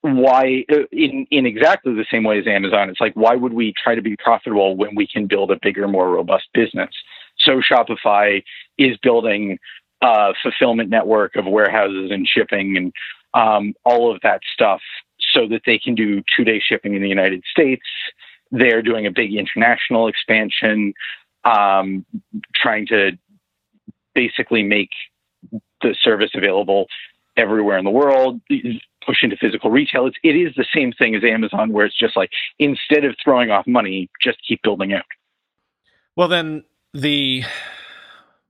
why 0.02 0.64
in 0.92 1.26
in 1.30 1.46
exactly 1.46 1.94
the 1.94 2.06
same 2.10 2.24
way 2.24 2.38
as 2.38 2.46
Amazon? 2.46 2.90
It's 2.90 3.00
like 3.00 3.14
why 3.14 3.34
would 3.34 3.52
we 3.52 3.72
try 3.82 3.94
to 3.94 4.02
be 4.02 4.16
profitable 4.16 4.76
when 4.76 4.94
we 4.94 5.06
can 5.06 5.26
build 5.26 5.50
a 5.50 5.58
bigger, 5.60 5.88
more 5.88 6.10
robust 6.10 6.48
business? 6.52 6.90
So 7.38 7.60
Shopify 7.60 8.42
is 8.78 8.96
building 9.02 9.58
a 10.02 10.32
fulfillment 10.42 10.90
network 10.90 11.36
of 11.36 11.46
warehouses 11.46 12.10
and 12.10 12.26
shipping 12.26 12.76
and 12.76 12.92
um, 13.34 13.74
all 13.84 14.14
of 14.14 14.20
that 14.22 14.40
stuff 14.52 14.80
so 15.32 15.46
that 15.48 15.62
they 15.66 15.78
can 15.78 15.94
do 15.94 16.22
two 16.36 16.44
day 16.44 16.60
shipping 16.60 16.94
in 16.94 17.02
the 17.02 17.08
United 17.08 17.44
States. 17.50 17.86
They're 18.50 18.82
doing 18.82 19.06
a 19.06 19.10
big 19.10 19.32
international 19.34 20.08
expansion, 20.08 20.92
um, 21.44 22.04
trying 22.54 22.86
to 22.88 23.12
basically 24.14 24.62
make 24.62 24.90
the 25.82 25.94
service 26.02 26.30
available 26.34 26.86
everywhere 27.36 27.78
in 27.78 27.84
the 27.84 27.90
world, 27.90 28.40
push 29.04 29.22
into 29.22 29.36
physical 29.36 29.70
retail. 29.70 30.06
It's, 30.06 30.16
it 30.22 30.36
is 30.36 30.54
the 30.56 30.66
same 30.74 30.92
thing 30.92 31.14
as 31.14 31.24
Amazon, 31.24 31.72
where 31.72 31.86
it's 31.86 31.98
just 31.98 32.16
like 32.16 32.30
instead 32.58 33.04
of 33.04 33.16
throwing 33.22 33.50
off 33.50 33.66
money, 33.66 34.10
just 34.22 34.38
keep 34.46 34.62
building 34.62 34.92
out. 34.92 35.04
Well, 36.16 36.28
then 36.28 36.64
the 36.92 37.44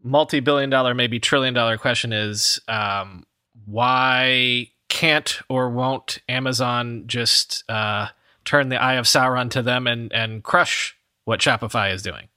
multi-billion 0.02 0.70
dollar 0.70 0.94
maybe 0.94 1.20
trillion 1.20 1.54
dollar 1.54 1.76
question 1.76 2.12
is 2.12 2.60
um, 2.68 3.24
why 3.66 4.68
can't 4.88 5.40
or 5.48 5.70
won't 5.70 6.18
amazon 6.28 7.04
just 7.06 7.64
uh, 7.68 8.08
turn 8.44 8.70
the 8.70 8.80
eye 8.80 8.94
of 8.94 9.04
sauron 9.04 9.50
to 9.50 9.62
them 9.62 9.86
and 9.86 10.12
and 10.12 10.42
crush 10.42 10.96
what 11.24 11.40
shopify 11.40 11.92
is 11.92 12.02
doing 12.02 12.28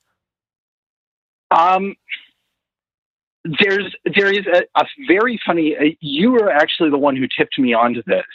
um 1.56 1.96
there's 3.60 3.94
there 4.16 4.32
is 4.32 4.46
a, 4.48 4.64
a 4.80 4.86
very 5.08 5.40
funny 5.46 5.76
uh, 5.76 5.84
you 6.00 6.32
were 6.32 6.50
actually 6.50 6.90
the 6.90 6.98
one 6.98 7.16
who 7.16 7.28
tipped 7.38 7.60
me 7.60 7.74
onto 7.74 8.02
this 8.04 8.26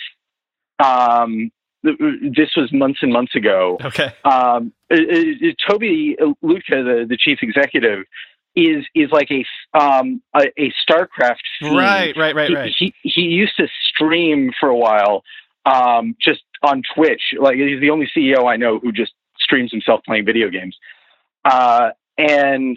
um 0.85 1.51
this 1.83 2.51
was 2.57 2.71
months 2.73 3.01
and 3.03 3.13
months 3.13 3.35
ago. 3.35 3.79
Okay. 3.85 4.13
Um, 4.25 4.73
uh, 4.91 4.95
uh, 4.95 5.53
Tobi 5.69 6.17
Lütke, 6.43 6.71
the, 6.71 7.07
the 7.09 7.17
chief 7.17 7.39
executive, 7.43 8.05
is 8.57 8.85
is 8.95 9.11
like 9.13 9.31
a 9.31 9.45
um 9.79 10.21
a, 10.35 10.47
a 10.59 10.73
StarCraft 10.89 11.37
fiend. 11.61 11.77
Right, 11.77 12.17
right, 12.17 12.35
right, 12.35 12.49
He, 12.49 12.57
right. 12.57 12.75
he 12.77 12.95
he 13.03 13.21
used 13.23 13.57
to 13.59 13.69
stream 13.95 14.51
for 14.59 14.69
a 14.69 14.77
while, 14.77 15.23
um, 15.65 16.17
just 16.21 16.41
on 16.63 16.83
Twitch. 16.95 17.23
Like 17.39 17.57
he's 17.57 17.81
the 17.81 17.91
only 17.91 18.09
CEO 18.17 18.51
I 18.51 18.57
know 18.57 18.79
who 18.79 18.91
just 18.91 19.13
streams 19.39 19.71
himself 19.71 20.01
playing 20.05 20.25
video 20.25 20.51
games. 20.51 20.77
Uh, 21.45 21.91
and 22.17 22.77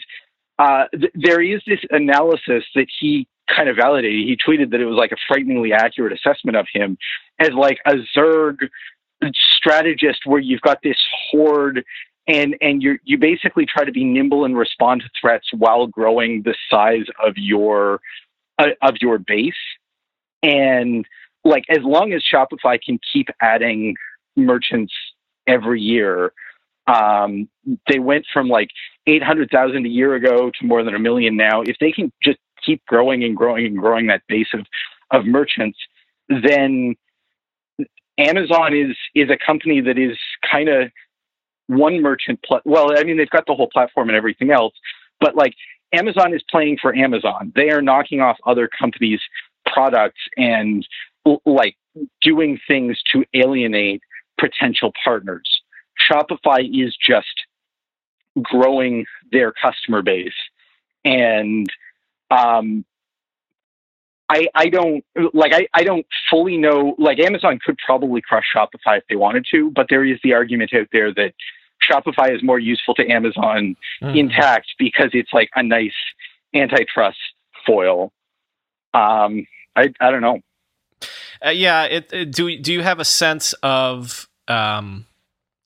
uh, 0.62 0.86
th- 0.92 1.12
there 1.16 1.42
is 1.42 1.60
this 1.66 1.80
analysis 1.90 2.64
that 2.76 2.86
he 3.00 3.28
kind 3.54 3.68
of 3.68 3.78
validated. 3.78 4.28
He 4.28 4.38
tweeted 4.38 4.70
that 4.72 4.80
it 4.80 4.86
was 4.86 4.96
like 4.96 5.12
a 5.12 5.18
frighteningly 5.28 5.74
accurate 5.74 6.14
assessment 6.14 6.56
of 6.56 6.68
him 6.72 7.00
as 7.40 7.50
like 7.50 7.80
a 7.88 7.96
Zerg 8.16 8.58
strategist, 9.58 10.20
where 10.26 10.40
you've 10.40 10.62
got 10.62 10.78
this 10.84 10.98
horde. 11.32 11.84
And 12.28 12.56
and 12.62 12.84
you 12.84 13.00
you 13.04 13.18
basically 13.18 13.66
try 13.66 13.84
to 13.84 13.92
be 13.92 14.04
nimble 14.04 14.46
and 14.46 14.56
respond 14.56 15.02
to 15.02 15.10
threats 15.20 15.48
while 15.52 15.88
growing 15.88 16.44
the 16.44 16.56
size 16.70 17.08
of 17.26 17.34
your 17.36 18.00
uh, 18.60 18.68
of 18.84 18.98
your 19.02 19.18
base. 19.18 19.54
And 20.44 21.04
like 21.44 21.64
as 21.70 21.80
long 21.82 22.14
as 22.14 22.24
Shopify 22.32 22.80
can 22.80 23.00
keep 23.12 23.30
adding 23.42 23.96
merchants 24.36 24.94
every 25.48 25.82
year, 25.82 26.32
um, 26.86 27.50
they 27.90 27.98
went 27.98 28.26
from 28.32 28.48
like 28.48 28.70
800,000 29.08 29.86
a 29.86 29.90
year 29.90 30.16
ago 30.16 30.52
to 30.60 30.66
more 30.66 30.84
than 30.84 30.96
a 30.96 31.00
million 31.00 31.36
now. 31.36 31.62
If 31.62 31.78
they 31.80 31.92
can 31.92 32.12
just 32.24 32.40
keep 32.66 32.86
growing 32.86 33.24
and 33.24 33.36
growing 33.36 33.66
and 33.66 33.78
growing 33.78 34.08
that 34.08 34.22
base 34.28 34.48
of, 34.54 34.66
of 35.12 35.26
merchants, 35.26 35.78
then 36.30 36.96
Amazon 38.18 38.76
is, 38.76 38.96
is 39.16 39.30
a 39.30 39.38
company 39.44 39.82
that 39.82 39.98
is 39.98 40.18
kind 40.50 40.70
of 40.70 40.92
one 41.68 42.02
merchant. 42.02 42.40
Pl- 42.44 42.62
well, 42.66 42.98
I 42.98 43.04
mean, 43.04 43.18
they've 43.18 43.30
got 43.30 43.46
the 43.48 43.56
whole 43.56 43.70
platform 43.72 44.10
and 44.10 44.18
everything 44.18 44.52
else, 44.52 44.74
but 45.20 45.36
like 45.36 45.54
Amazon 45.94 46.34
is 46.34 46.44
playing 46.50 46.78
for 46.82 46.96
Amazon. 46.96 47.52
They 47.56 47.70
are 47.70 47.82
knocking 47.82 48.22
off 48.22 48.38
other 48.46 48.70
companies' 48.80 49.22
products 49.66 50.22
and 50.38 50.86
like 51.46 51.76
doing 52.22 52.60
things 52.68 53.02
to 53.14 53.26
alienate 53.34 54.02
potential 54.40 54.92
partners. 55.04 55.62
Shopify 56.10 56.62
is 56.62 56.96
just 57.06 57.28
growing 58.42 59.06
their 59.32 59.52
customer 59.52 60.02
base, 60.02 60.34
and 61.04 61.68
um, 62.30 62.86
I 64.30 64.48
I 64.56 64.70
don't 64.70 65.04
like 65.34 65.54
I, 65.54 65.68
I 65.74 65.84
don't 65.84 66.06
fully 66.30 66.58
know. 66.58 66.96
Like 66.98 67.20
Amazon 67.20 67.60
could 67.64 67.78
probably 67.86 68.22
crush 68.22 68.46
Shopify 68.56 68.98
if 69.00 69.04
they 69.10 69.16
wanted 69.16 69.46
to, 69.52 69.72
but 69.72 69.88
there 69.90 70.06
is 70.06 70.20
the 70.24 70.34
argument 70.34 70.74
out 70.74 70.88
there 70.92 71.14
that 71.14 71.34
Shopify 71.90 72.34
is 72.34 72.42
more 72.44 72.60
useful 72.60 72.94
to 72.96 73.08
Amazon 73.10 73.76
Mhm. 74.02 74.16
intact 74.18 74.68
because 74.78 75.10
it's 75.14 75.34
like 75.34 75.50
a 75.56 75.64
nice 75.64 75.92
antitrust 76.54 77.18
foil. 77.66 78.12
Um, 78.94 79.46
I 79.76 79.92
I 80.00 80.12
don't 80.12 80.22
know. 80.22 80.40
Uh, 81.44 81.50
yeah, 81.50 81.84
it, 81.86 82.14
it- 82.14 82.32
do 82.32 82.56
do 82.58 82.72
you 82.72 82.82
have 82.84 83.00
a 83.00 83.06
sense 83.06 83.54
of 83.64 84.28
um 84.48 85.06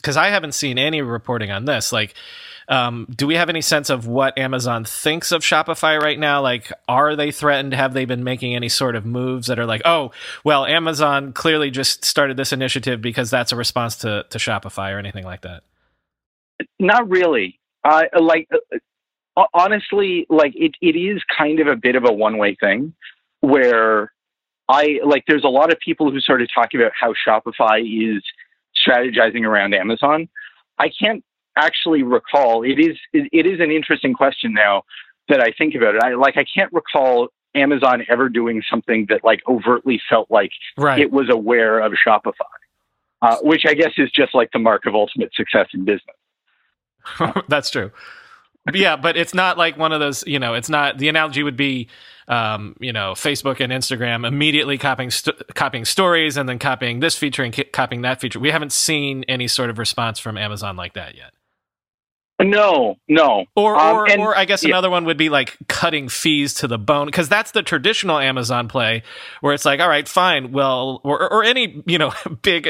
cuz 0.05 0.17
I 0.17 0.29
haven't 0.29 0.53
seen 0.53 0.77
any 0.77 1.01
reporting 1.01 1.51
on 1.51 1.65
this 1.65 1.91
like 1.91 2.13
um, 2.67 3.07
do 3.15 3.27
we 3.27 3.35
have 3.35 3.49
any 3.49 3.61
sense 3.61 3.89
of 3.89 4.07
what 4.07 4.37
Amazon 4.37 4.85
thinks 4.85 5.31
of 5.31 5.43
Shopify 5.43 6.01
right 6.01 6.17
now? 6.17 6.41
Like, 6.41 6.71
are 6.87 7.15
they 7.15 7.31
threatened? 7.31 7.73
Have 7.73 7.93
they 7.93 8.05
been 8.05 8.23
making 8.23 8.55
any 8.55 8.69
sort 8.69 8.95
of 8.95 9.05
moves 9.05 9.47
that 9.47 9.59
are 9.59 9.67
like, 9.67 9.83
oh, 9.85 10.11
well, 10.43 10.65
Amazon 10.65 11.31
clearly 11.31 11.69
just 11.69 12.03
started 12.03 12.37
this 12.37 12.51
initiative 12.51 13.01
because 13.01 13.29
that's 13.29 13.51
a 13.51 13.55
response 13.55 13.97
to, 13.97 14.25
to 14.31 14.37
Shopify 14.39 14.95
or 14.95 14.97
anything 14.97 15.25
like 15.25 15.41
that? 15.41 15.61
Not 16.79 17.07
really. 17.07 17.59
Uh, 17.83 18.05
like 18.19 18.49
uh, 19.37 19.43
honestly, 19.53 20.25
like 20.29 20.53
it, 20.55 20.71
it 20.81 20.97
is 20.97 21.21
kind 21.37 21.59
of 21.59 21.67
a 21.67 21.75
bit 21.75 21.95
of 21.95 22.03
a 22.05 22.11
one 22.11 22.37
way 22.37 22.55
thing 22.59 22.93
where 23.41 24.11
I 24.67 24.99
like 25.05 25.23
there's 25.27 25.43
a 25.43 25.49
lot 25.49 25.71
of 25.71 25.77
people 25.79 26.11
who 26.11 26.19
sort 26.19 26.41
of 26.41 26.47
talk 26.53 26.69
about 26.73 26.93
how 26.99 27.13
Shopify 27.13 27.81
is 27.81 28.23
strategizing 28.85 29.45
around 29.45 29.73
Amazon. 29.73 30.29
I 30.77 30.89
can't 30.89 31.23
actually 31.57 32.03
recall. 32.03 32.63
It 32.63 32.79
is 32.79 32.97
it, 33.13 33.29
it 33.31 33.45
is 33.45 33.59
an 33.59 33.71
interesting 33.71 34.13
question 34.13 34.53
now 34.53 34.83
that 35.29 35.41
I 35.41 35.51
think 35.57 35.75
about 35.75 35.95
it. 35.95 36.03
I 36.03 36.15
like 36.15 36.37
I 36.37 36.45
can't 36.45 36.71
recall 36.73 37.29
Amazon 37.55 38.03
ever 38.09 38.29
doing 38.29 38.61
something 38.69 39.05
that 39.09 39.23
like 39.23 39.41
overtly 39.47 40.01
felt 40.09 40.29
like 40.29 40.51
Right. 40.77 40.99
it 40.99 41.11
was 41.11 41.29
aware 41.29 41.79
of 41.79 41.93
Shopify, 42.05 42.33
uh, 43.21 43.37
which 43.41 43.65
I 43.65 43.73
guess 43.73 43.91
is 43.97 44.11
just 44.11 44.35
like 44.35 44.51
the 44.51 44.59
mark 44.59 44.85
of 44.85 44.93
ultimate 44.93 45.33
success 45.33 45.67
in 45.73 45.85
business. 45.85 46.15
That's 47.47 47.69
true. 47.69 47.91
Yeah, 48.73 48.95
but 48.95 49.15
it's 49.15 49.33
not 49.33 49.57
like 49.57 49.77
one 49.77 49.91
of 49.91 49.99
those, 49.99 50.23
you 50.25 50.39
know, 50.39 50.53
it's 50.55 50.69
not 50.69 50.97
the 50.97 51.07
analogy 51.09 51.43
would 51.43 51.57
be 51.57 51.87
um, 52.27 52.75
you 52.79 52.91
know, 52.91 53.11
Facebook 53.13 53.59
and 53.59 53.71
Instagram 53.71 54.27
immediately 54.27 54.79
copying 54.79 55.11
st- 55.11 55.53
copying 55.53 55.85
stories 55.85 56.37
and 56.37 56.49
then 56.49 56.57
copying 56.57 56.99
this 56.99 57.15
feature 57.15 57.43
and 57.43 57.53
ki- 57.53 57.65
copying 57.65 58.01
that 58.01 58.19
feature. 58.19 58.39
We 58.39 58.49
haven't 58.49 58.71
seen 58.71 59.23
any 59.27 59.47
sort 59.47 59.69
of 59.69 59.77
response 59.77 60.17
from 60.17 60.35
Amazon 60.37 60.75
like 60.75 60.93
that 60.93 61.15
yet. 61.15 61.33
No, 62.41 62.97
no. 63.07 63.45
Or, 63.55 63.77
Um, 63.79 63.95
or, 63.95 64.09
and- 64.11 64.21
or 64.21 64.37
I 64.37 64.45
guess 64.45 64.63
yeah. 64.63 64.69
another 64.69 64.89
one 64.89 65.05
would 65.05 65.17
be 65.17 65.29
like 65.29 65.55
cutting 65.67 66.09
fees 66.09 66.55
to 66.55 66.67
the 66.67 66.77
bone 66.79 67.05
because 67.05 67.29
that's 67.29 67.51
the 67.51 67.61
traditional 67.63 68.17
Amazon 68.19 68.67
play 68.67 69.03
where 69.41 69.53
it's 69.53 69.63
like, 69.63 69.79
all 69.79 69.87
right, 69.87 70.07
fine, 70.07 70.51
well, 70.51 70.99
or, 71.03 71.31
or 71.31 71.43
any 71.43 71.81
you 71.85 71.97
know 71.97 72.11
big 72.41 72.67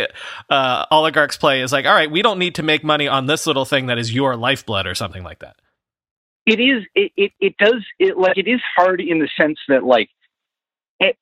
uh, 0.50 0.86
oligarchs 0.92 1.38
play 1.38 1.62
is 1.62 1.72
like, 1.72 1.86
all 1.86 1.94
right, 1.94 2.12
we 2.12 2.22
don't 2.22 2.38
need 2.40 2.56
to 2.56 2.64
make 2.64 2.84
money 2.84 3.08
on 3.08 3.26
this 3.26 3.48
little 3.48 3.66
thing 3.66 3.86
that 3.88 3.98
is 3.98 4.14
your 4.14 4.36
lifeblood 4.36 4.86
or 4.86 4.94
something 4.94 5.24
like 5.24 5.40
that. 5.40 5.56
It 6.46 6.60
is 6.60 6.84
it, 6.96 7.12
it, 7.16 7.32
it 7.40 7.58
does 7.58 7.84
it 8.00 8.18
like 8.18 8.38
it 8.38 8.48
is 8.48 8.62
hard 8.76 9.02
in 9.02 9.20
the 9.20 9.30
sense 9.40 9.60
that 9.68 9.84
like 9.84 10.10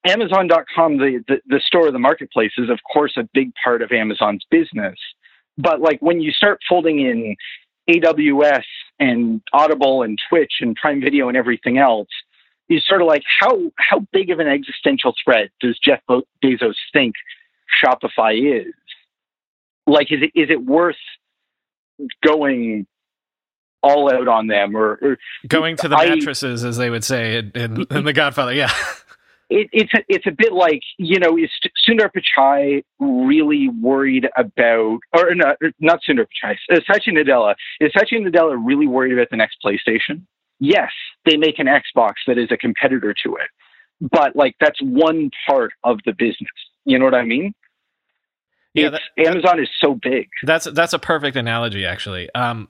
amazon.com 0.05 0.97
the, 0.97 1.23
the 1.27 1.41
the 1.47 1.61
store 1.65 1.91
the 1.91 1.99
marketplace 1.99 2.51
is 2.57 2.69
of 2.69 2.79
course 2.91 3.13
a 3.17 3.27
big 3.33 3.51
part 3.63 3.81
of 3.81 3.91
amazon's 3.91 4.45
business. 4.51 4.97
But 5.57 5.81
like 5.81 5.99
when 6.01 6.19
you 6.19 6.31
start 6.31 6.59
folding 6.67 6.99
in 6.99 7.35
aws 7.89 8.63
and 8.99 9.41
audible 9.51 10.03
and 10.03 10.19
twitch 10.29 10.53
and 10.61 10.75
prime 10.75 11.01
video 11.01 11.27
and 11.27 11.35
everything 11.35 11.77
else 11.77 12.07
you 12.69 12.79
sort 12.79 13.01
of 13.01 13.07
like 13.07 13.23
how 13.41 13.59
how 13.77 13.99
big 14.13 14.29
of 14.29 14.39
an 14.39 14.47
existential 14.47 15.13
threat 15.23 15.49
does 15.59 15.77
jeff 15.83 15.99
bezos 16.41 16.75
think 16.93 17.13
shopify 17.83 18.61
is? 18.61 18.73
Like 19.85 20.11
is 20.11 20.19
it 20.21 20.39
is 20.39 20.49
it 20.49 20.63
worth 20.63 20.95
going 22.25 22.87
all 23.83 24.11
out 24.11 24.27
on 24.27 24.47
them 24.47 24.75
or, 24.75 24.97
or 25.01 25.17
Going 25.47 25.75
to 25.77 25.87
the 25.87 25.95
I- 25.97 26.09
mattresses, 26.09 26.63
as 26.63 26.77
they 26.77 26.89
would 26.89 27.03
say 27.03 27.37
in, 27.37 27.51
in, 27.53 27.85
in 27.91 28.05
The 28.05 28.13
Godfather. 28.13 28.53
Yeah. 28.53 28.71
it, 29.49 29.67
it's 29.73 29.93
a, 29.93 29.99
it's 30.07 30.25
a 30.25 30.31
bit 30.31 30.53
like 30.53 30.79
you 30.97 31.19
know 31.19 31.37
is 31.37 31.49
Sundar 31.87 32.09
Pichai 32.09 32.83
really 32.99 33.67
worried 33.69 34.27
about 34.37 34.99
or 35.13 35.35
not 35.35 35.57
not 35.79 35.99
Sundar 36.09 36.25
Pichai 36.25 36.55
uh, 36.71 36.79
Satya 36.91 37.13
Nadella 37.13 37.53
is 37.81 37.91
Satya 37.95 38.19
Nadella 38.21 38.57
really 38.63 38.87
worried 38.87 39.13
about 39.13 39.29
the 39.29 39.37
next 39.37 39.57
PlayStation? 39.63 40.21
Yes, 40.59 40.91
they 41.25 41.35
make 41.35 41.59
an 41.59 41.67
Xbox 41.67 42.13
that 42.25 42.37
is 42.37 42.47
a 42.51 42.57
competitor 42.57 43.13
to 43.25 43.35
it, 43.35 43.49
but 44.11 44.33
like 44.35 44.55
that's 44.61 44.81
one 44.81 45.29
part 45.47 45.73
of 45.83 45.99
the 46.05 46.13
business. 46.13 46.49
You 46.85 46.97
know 46.99 47.05
what 47.05 47.15
I 47.15 47.23
mean? 47.23 47.53
Yeah, 48.73 48.87
It's- 48.87 49.01
Amazon 49.27 49.59
is 49.61 49.67
so 49.79 49.93
big. 50.01 50.29
That's 50.43 50.65
that's 50.65 50.93
a 50.93 50.99
perfect 50.99 51.35
analogy, 51.35 51.85
actually. 51.85 52.33
Um, 52.33 52.69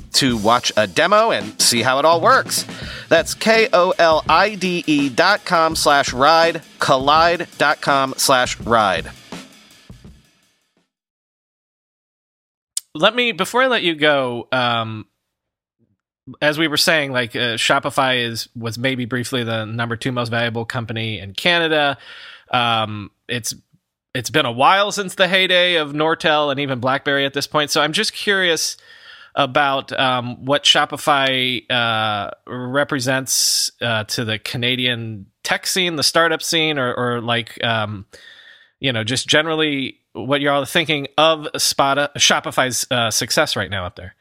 to 0.13 0.37
watch 0.37 0.71
a 0.77 0.87
demo 0.87 1.31
and 1.31 1.59
see 1.61 1.81
how 1.81 1.99
it 1.99 2.05
all 2.05 2.21
works. 2.21 2.65
That's 3.09 3.33
K 3.33 3.67
O 3.73 3.93
L 3.97 4.23
I 4.27 4.55
D 4.55 4.83
E 4.87 5.09
dot 5.09 5.45
com 5.45 5.75
slash 5.75 6.13
ride, 6.13 6.61
kolide 6.79 7.57
dot 7.57 7.81
com 7.81 8.13
slash 8.17 8.59
ride. 8.59 9.11
Let 12.93 13.15
me, 13.15 13.31
before 13.31 13.63
I 13.63 13.67
let 13.67 13.83
you 13.83 13.95
go, 13.95 14.49
um, 14.51 15.05
as 16.41 16.59
we 16.59 16.67
were 16.67 16.77
saying, 16.77 17.13
like 17.13 17.35
uh, 17.35 17.55
Shopify 17.55 18.23
is 18.23 18.49
was 18.55 18.77
maybe 18.77 19.05
briefly 19.05 19.43
the 19.43 19.65
number 19.65 19.95
two 19.95 20.11
most 20.11 20.29
valuable 20.29 20.65
company 20.65 21.19
in 21.19 21.33
Canada. 21.33 21.97
Um, 22.51 23.11
it's 23.27 23.55
it's 24.13 24.29
been 24.29 24.45
a 24.45 24.51
while 24.51 24.91
since 24.91 25.15
the 25.15 25.27
heyday 25.27 25.75
of 25.75 25.93
Nortel 25.93 26.51
and 26.51 26.59
even 26.59 26.79
BlackBerry 26.79 27.25
at 27.25 27.33
this 27.33 27.47
point. 27.47 27.71
So 27.71 27.81
I'm 27.81 27.93
just 27.93 28.11
curious 28.11 28.75
about 29.35 29.97
um, 29.97 30.45
what 30.45 30.63
Shopify 30.63 31.69
uh, 31.71 32.31
represents 32.47 33.71
uh, 33.81 34.03
to 34.05 34.25
the 34.25 34.39
Canadian 34.39 35.27
tech 35.43 35.65
scene, 35.65 35.95
the 35.95 36.03
startup 36.03 36.41
scene, 36.41 36.77
or, 36.77 36.93
or 36.93 37.21
like 37.21 37.63
um, 37.63 38.05
you 38.79 38.91
know, 38.91 39.03
just 39.03 39.27
generally 39.27 39.99
what 40.13 40.41
you're 40.41 40.51
all 40.51 40.65
thinking 40.65 41.07
of 41.17 41.47
Spot- 41.57 42.13
Shopify's 42.15 42.85
uh, 42.91 43.11
success 43.11 43.55
right 43.55 43.69
now 43.69 43.85
up 43.85 43.95
there. 43.95 44.15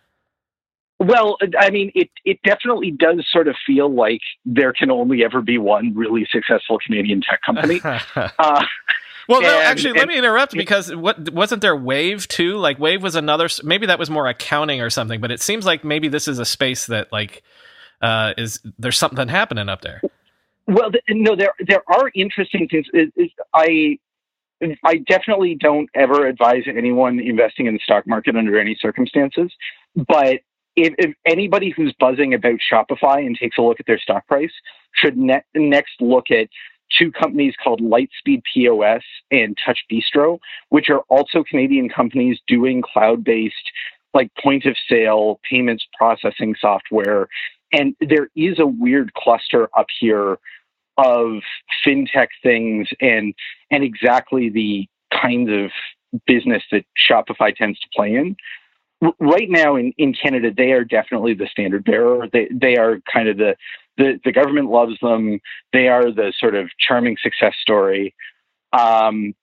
Well, 1.00 1.38
I 1.58 1.70
mean, 1.70 1.90
it 1.94 2.10
it 2.26 2.40
definitely 2.44 2.90
does 2.90 3.26
sort 3.32 3.48
of 3.48 3.56
feel 3.66 3.92
like 3.92 4.20
there 4.44 4.74
can 4.74 4.90
only 4.90 5.24
ever 5.24 5.40
be 5.40 5.56
one 5.56 5.94
really 5.96 6.28
successful 6.30 6.78
Canadian 6.84 7.22
tech 7.22 7.40
company. 7.44 7.80
well, 9.30 9.42
no, 9.42 9.60
actually, 9.60 9.90
and, 9.90 9.98
let 9.98 10.08
me 10.08 10.18
interrupt 10.18 10.52
because 10.52 10.94
what 10.94 11.30
wasn't 11.32 11.62
there 11.62 11.76
Wave 11.76 12.26
too? 12.28 12.56
Like 12.56 12.78
Wave 12.78 13.02
was 13.02 13.14
another. 13.14 13.48
Maybe 13.62 13.86
that 13.86 13.98
was 13.98 14.10
more 14.10 14.26
accounting 14.26 14.80
or 14.80 14.90
something. 14.90 15.20
But 15.20 15.30
it 15.30 15.40
seems 15.40 15.64
like 15.64 15.84
maybe 15.84 16.08
this 16.08 16.28
is 16.28 16.38
a 16.38 16.44
space 16.44 16.86
that 16.86 17.12
like 17.12 17.42
uh, 18.02 18.34
is 18.36 18.60
there's 18.78 18.98
something 18.98 19.28
happening 19.28 19.68
up 19.68 19.82
there. 19.82 20.02
Well, 20.66 20.90
no, 21.08 21.36
there 21.36 21.52
there 21.66 21.82
are 21.88 22.10
interesting 22.14 22.68
things. 22.68 22.86
I 23.54 23.98
I 24.84 24.98
definitely 24.98 25.54
don't 25.54 25.88
ever 25.94 26.26
advise 26.26 26.64
anyone 26.66 27.18
investing 27.18 27.66
in 27.66 27.74
the 27.74 27.80
stock 27.82 28.06
market 28.06 28.36
under 28.36 28.58
any 28.58 28.76
circumstances. 28.80 29.52
But 29.96 30.40
if, 30.76 30.94
if, 30.98 31.14
anybody 31.26 31.70
who's 31.70 31.94
buzzing 31.98 32.34
about 32.34 32.58
Shopify 32.70 33.26
and 33.26 33.36
takes 33.36 33.58
a 33.58 33.62
look 33.62 33.80
at 33.80 33.86
their 33.86 33.98
stock 33.98 34.26
price 34.26 34.52
should 34.94 35.16
ne- 35.16 35.42
next 35.54 36.00
look 36.00 36.30
at 36.30 36.48
two 36.96 37.11
companies 37.12 37.55
called 37.62 37.81
Lightspeed 37.81 38.42
POS 38.53 39.03
and 39.31 39.57
Touch 39.64 39.81
Bistro, 39.90 40.38
which 40.68 40.90
are 40.90 41.00
also 41.09 41.44
Canadian 41.44 41.88
companies 41.88 42.38
doing 42.46 42.83
cloud 42.83 43.24
based 43.24 43.55
like 44.12 44.31
point 44.42 44.64
of 44.64 44.76
sale 44.88 45.40
payments 45.48 45.87
processing 45.96 46.55
software. 46.61 47.29
And 47.72 47.94
there 48.00 48.29
is 48.35 48.59
a 48.59 48.66
weird 48.66 49.14
cluster 49.14 49.68
up 49.79 49.87
here 50.00 50.38
of 50.98 51.40
fintech 51.87 52.29
things 52.42 52.88
and 53.00 53.33
and 53.70 53.85
exactly 53.85 54.50
the 54.50 54.88
kinds 55.12 55.50
of 55.50 55.70
business 56.26 56.62
that 56.72 56.85
Shopify 57.09 57.55
tends 57.55 57.79
to 57.81 57.87
play 57.94 58.16
in 58.16 58.37
right 59.18 59.48
now 59.48 59.76
in, 59.76 59.92
in 59.98 60.12
Canada, 60.12 60.50
they 60.55 60.72
are 60.72 60.85
definitely 60.85 61.35
the 61.35 61.46
standard 61.46 61.85
bearer. 61.85 62.29
They 62.33 62.48
they 62.53 62.76
are 62.76 63.00
kind 63.12 63.29
of 63.29 63.38
the, 63.38 63.57
the 63.96 64.20
the 64.24 64.33
government 64.33 64.70
loves 64.70 64.98
them. 65.00 65.40
They 65.72 65.88
are 65.88 66.11
the 66.11 66.33
sort 66.38 66.55
of 66.55 66.68
charming 66.79 67.16
success 67.22 67.55
story. 67.61 68.14
Um, 68.72 69.35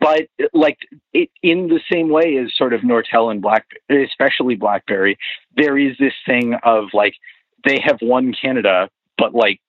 but 0.00 0.28
like 0.52 0.78
it, 1.12 1.30
in 1.42 1.68
the 1.68 1.80
same 1.90 2.10
way 2.10 2.36
as 2.36 2.54
sort 2.56 2.72
of 2.72 2.82
Nortel 2.82 3.30
and 3.30 3.40
Black, 3.40 3.66
especially 3.90 4.54
BlackBerry, 4.54 5.16
there 5.56 5.78
is 5.78 5.96
this 5.98 6.14
thing 6.26 6.54
of 6.62 6.86
like 6.92 7.14
they 7.64 7.80
have 7.82 7.98
won 8.02 8.34
Canada, 8.40 8.90
but 9.16 9.34
like 9.34 9.60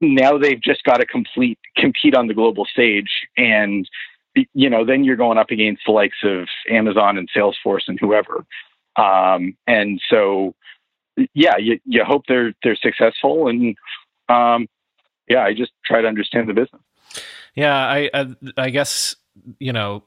now 0.00 0.38
they've 0.38 0.60
just 0.60 0.82
got 0.84 0.98
to 0.98 1.06
complete 1.06 1.58
compete 1.76 2.14
on 2.14 2.26
the 2.26 2.34
global 2.34 2.64
stage 2.64 3.10
and 3.36 3.88
you 4.54 4.70
know, 4.70 4.84
then 4.84 5.04
you're 5.04 5.16
going 5.16 5.38
up 5.38 5.50
against 5.50 5.82
the 5.86 5.92
likes 5.92 6.18
of 6.22 6.46
Amazon 6.70 7.18
and 7.18 7.28
Salesforce 7.36 7.88
and 7.88 7.98
whoever. 7.98 8.44
Um, 8.96 9.56
and 9.66 10.00
so, 10.08 10.54
yeah, 11.34 11.56
you, 11.58 11.78
you 11.84 12.04
hope 12.04 12.22
they're 12.28 12.54
they're 12.62 12.76
successful, 12.76 13.48
and 13.48 13.76
um, 14.28 14.68
yeah, 15.28 15.44
I 15.44 15.54
just 15.54 15.72
try 15.84 16.00
to 16.00 16.08
understand 16.08 16.48
the 16.48 16.54
business. 16.54 16.82
Yeah, 17.54 17.74
I 17.74 18.10
I, 18.12 18.26
I 18.56 18.70
guess 18.70 19.16
you 19.58 19.72
know 19.72 20.04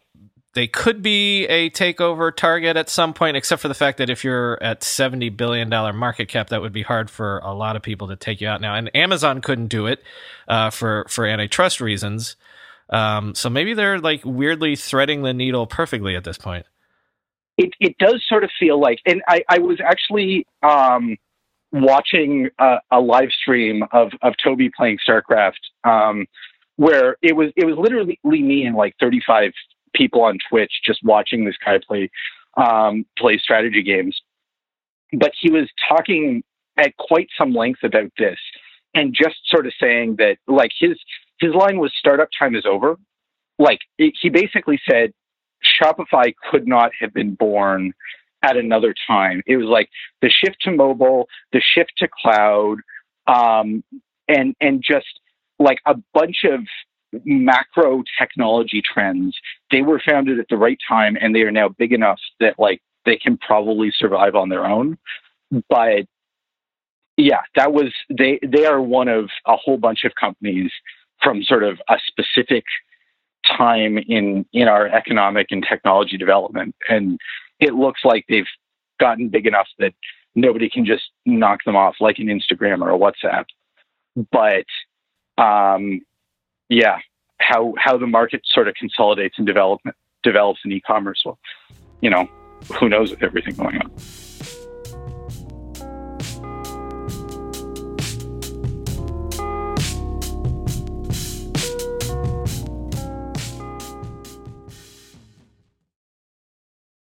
they 0.53 0.67
could 0.67 1.01
be 1.01 1.45
a 1.45 1.69
takeover 1.71 2.35
target 2.35 2.77
at 2.77 2.89
some 2.89 3.13
point, 3.13 3.35
except 3.35 3.61
for 3.61 3.67
the 3.67 3.73
fact 3.73 3.97
that 3.97 4.09
if 4.09 4.23
you're 4.23 4.61
at 4.61 4.83
seventy 4.83 5.29
billion 5.29 5.69
dollar 5.69 5.93
market 5.93 6.27
cap, 6.27 6.49
that 6.49 6.61
would 6.61 6.73
be 6.73 6.83
hard 6.83 7.09
for 7.09 7.39
a 7.39 7.53
lot 7.53 7.75
of 7.75 7.81
people 7.81 8.07
to 8.07 8.15
take 8.15 8.39
you 8.41 8.47
out 8.47 8.61
now. 8.61 8.75
And 8.75 8.95
Amazon 8.95 9.41
couldn't 9.41 9.67
do 9.67 9.87
it 9.87 10.01
uh, 10.47 10.69
for 10.69 11.05
for 11.09 11.25
antitrust 11.25 11.81
reasons. 11.81 12.35
Um, 12.89 13.33
so 13.33 13.49
maybe 13.49 13.73
they're 13.73 13.99
like 13.99 14.21
weirdly 14.23 14.75
threading 14.75 15.23
the 15.23 15.33
needle 15.33 15.65
perfectly 15.65 16.15
at 16.15 16.23
this 16.23 16.37
point. 16.37 16.65
It 17.57 17.71
it 17.79 17.97
does 17.97 18.23
sort 18.27 18.43
of 18.43 18.49
feel 18.59 18.79
like, 18.79 18.99
and 19.05 19.21
I 19.27 19.43
I 19.49 19.59
was 19.59 19.79
actually 19.83 20.45
um, 20.63 21.17
watching 21.71 22.49
a, 22.59 22.77
a, 22.91 22.99
live 22.99 23.29
stream 23.31 23.83
of 23.91 24.11
of 24.21 24.33
Tobi 24.43 24.71
playing 24.75 24.97
StarCraft, 25.07 25.53
um, 25.83 26.25
where 26.77 27.17
it 27.21 27.35
was 27.35 27.51
it 27.55 27.65
was 27.65 27.75
literally 27.77 28.19
me 28.23 28.65
and 28.65 28.75
like 28.75 28.95
35 28.99 29.51
people 29.93 30.23
on 30.23 30.37
Twitch 30.49 30.71
just 30.85 30.99
watching 31.03 31.45
this 31.45 31.55
guy 31.63 31.79
play 31.85 32.09
um, 32.57 33.05
play 33.17 33.37
strategy 33.37 33.83
games. 33.83 34.19
But 35.13 35.31
he 35.39 35.51
was 35.51 35.69
talking 35.87 36.43
at 36.77 36.95
quite 36.97 37.27
some 37.37 37.53
length 37.53 37.83
about 37.83 38.11
this 38.17 38.39
and 38.95 39.13
just 39.13 39.35
sort 39.45 39.67
of 39.67 39.73
saying 39.79 40.15
that 40.17 40.37
like 40.47 40.71
his 40.79 40.97
his 41.39 41.53
line 41.53 41.79
was 41.79 41.91
startup 41.97 42.29
time 42.37 42.55
is 42.55 42.65
over. 42.65 42.95
Like 43.59 43.79
it, 43.97 44.13
he 44.21 44.29
basically 44.29 44.79
said 44.89 45.13
Shopify 45.81 46.33
could 46.51 46.67
not 46.67 46.91
have 46.99 47.13
been 47.13 47.35
born 47.35 47.93
at 48.43 48.57
another 48.57 48.93
time. 49.07 49.41
It 49.47 49.57
was 49.57 49.67
like 49.67 49.89
the 50.21 50.29
shift 50.29 50.57
to 50.61 50.71
mobile, 50.71 51.27
the 51.53 51.61
shift 51.61 51.93
to 51.99 52.07
cloud, 52.21 52.77
um, 53.27 53.83
and 54.27 54.55
and 54.59 54.83
just 54.85 55.07
like 55.59 55.79
a 55.85 55.95
bunch 56.13 56.43
of 56.43 56.61
macro 57.25 58.03
technology 58.19 58.81
trends. 58.81 59.35
They 59.71 59.81
were 59.81 60.01
founded 60.05 60.39
at 60.39 60.47
the 60.49 60.57
right 60.57 60.77
time, 60.87 61.17
and 61.19 61.35
they 61.35 61.41
are 61.41 61.51
now 61.51 61.69
big 61.69 61.93
enough 61.93 62.19
that 62.39 62.59
like 62.59 62.81
they 63.05 63.17
can 63.17 63.37
probably 63.37 63.91
survive 63.97 64.35
on 64.35 64.49
their 64.49 64.65
own. 64.65 64.97
But 65.69 66.05
yeah, 67.17 67.41
that 67.55 67.71
was 67.71 67.93
they. 68.09 68.39
They 68.45 68.65
are 68.65 68.81
one 68.81 69.07
of 69.07 69.29
a 69.45 69.55
whole 69.55 69.77
bunch 69.77 70.03
of 70.03 70.13
companies 70.19 70.71
from 71.21 71.43
sort 71.43 71.63
of 71.63 71.79
a 71.89 71.95
specific 72.07 72.63
time 73.57 73.97
in 73.97 74.45
in 74.53 74.67
our 74.67 74.87
economic 74.87 75.47
and 75.51 75.65
technology 75.67 76.17
development. 76.17 76.75
And 76.89 77.19
it 77.59 77.73
looks 77.73 78.01
like 78.03 78.25
they've 78.27 78.45
gotten 78.99 79.29
big 79.29 79.47
enough 79.47 79.67
that 79.79 79.93
nobody 80.35 80.69
can 80.69 80.85
just 80.85 81.03
knock 81.25 81.59
them 81.65 81.75
off 81.75 81.95
like 81.99 82.19
an 82.19 82.27
Instagram 82.27 82.81
or 82.81 82.91
a 82.91 82.97
WhatsApp. 82.97 83.45
But 84.31 84.65
um, 85.41 86.01
yeah 86.69 86.97
how 87.39 87.73
how 87.77 87.97
the 87.97 88.07
market 88.07 88.41
sort 88.45 88.67
of 88.67 88.75
consolidates 88.75 89.35
and 89.37 89.45
develop 89.45 89.81
develops 90.23 90.59
in 90.65 90.71
e-commerce 90.71 91.21
well 91.25 91.37
you 92.01 92.09
know 92.09 92.27
who 92.79 92.89
knows 92.89 93.11
with 93.11 93.21
everything 93.21 93.55
going 93.55 93.77
on 93.77 93.91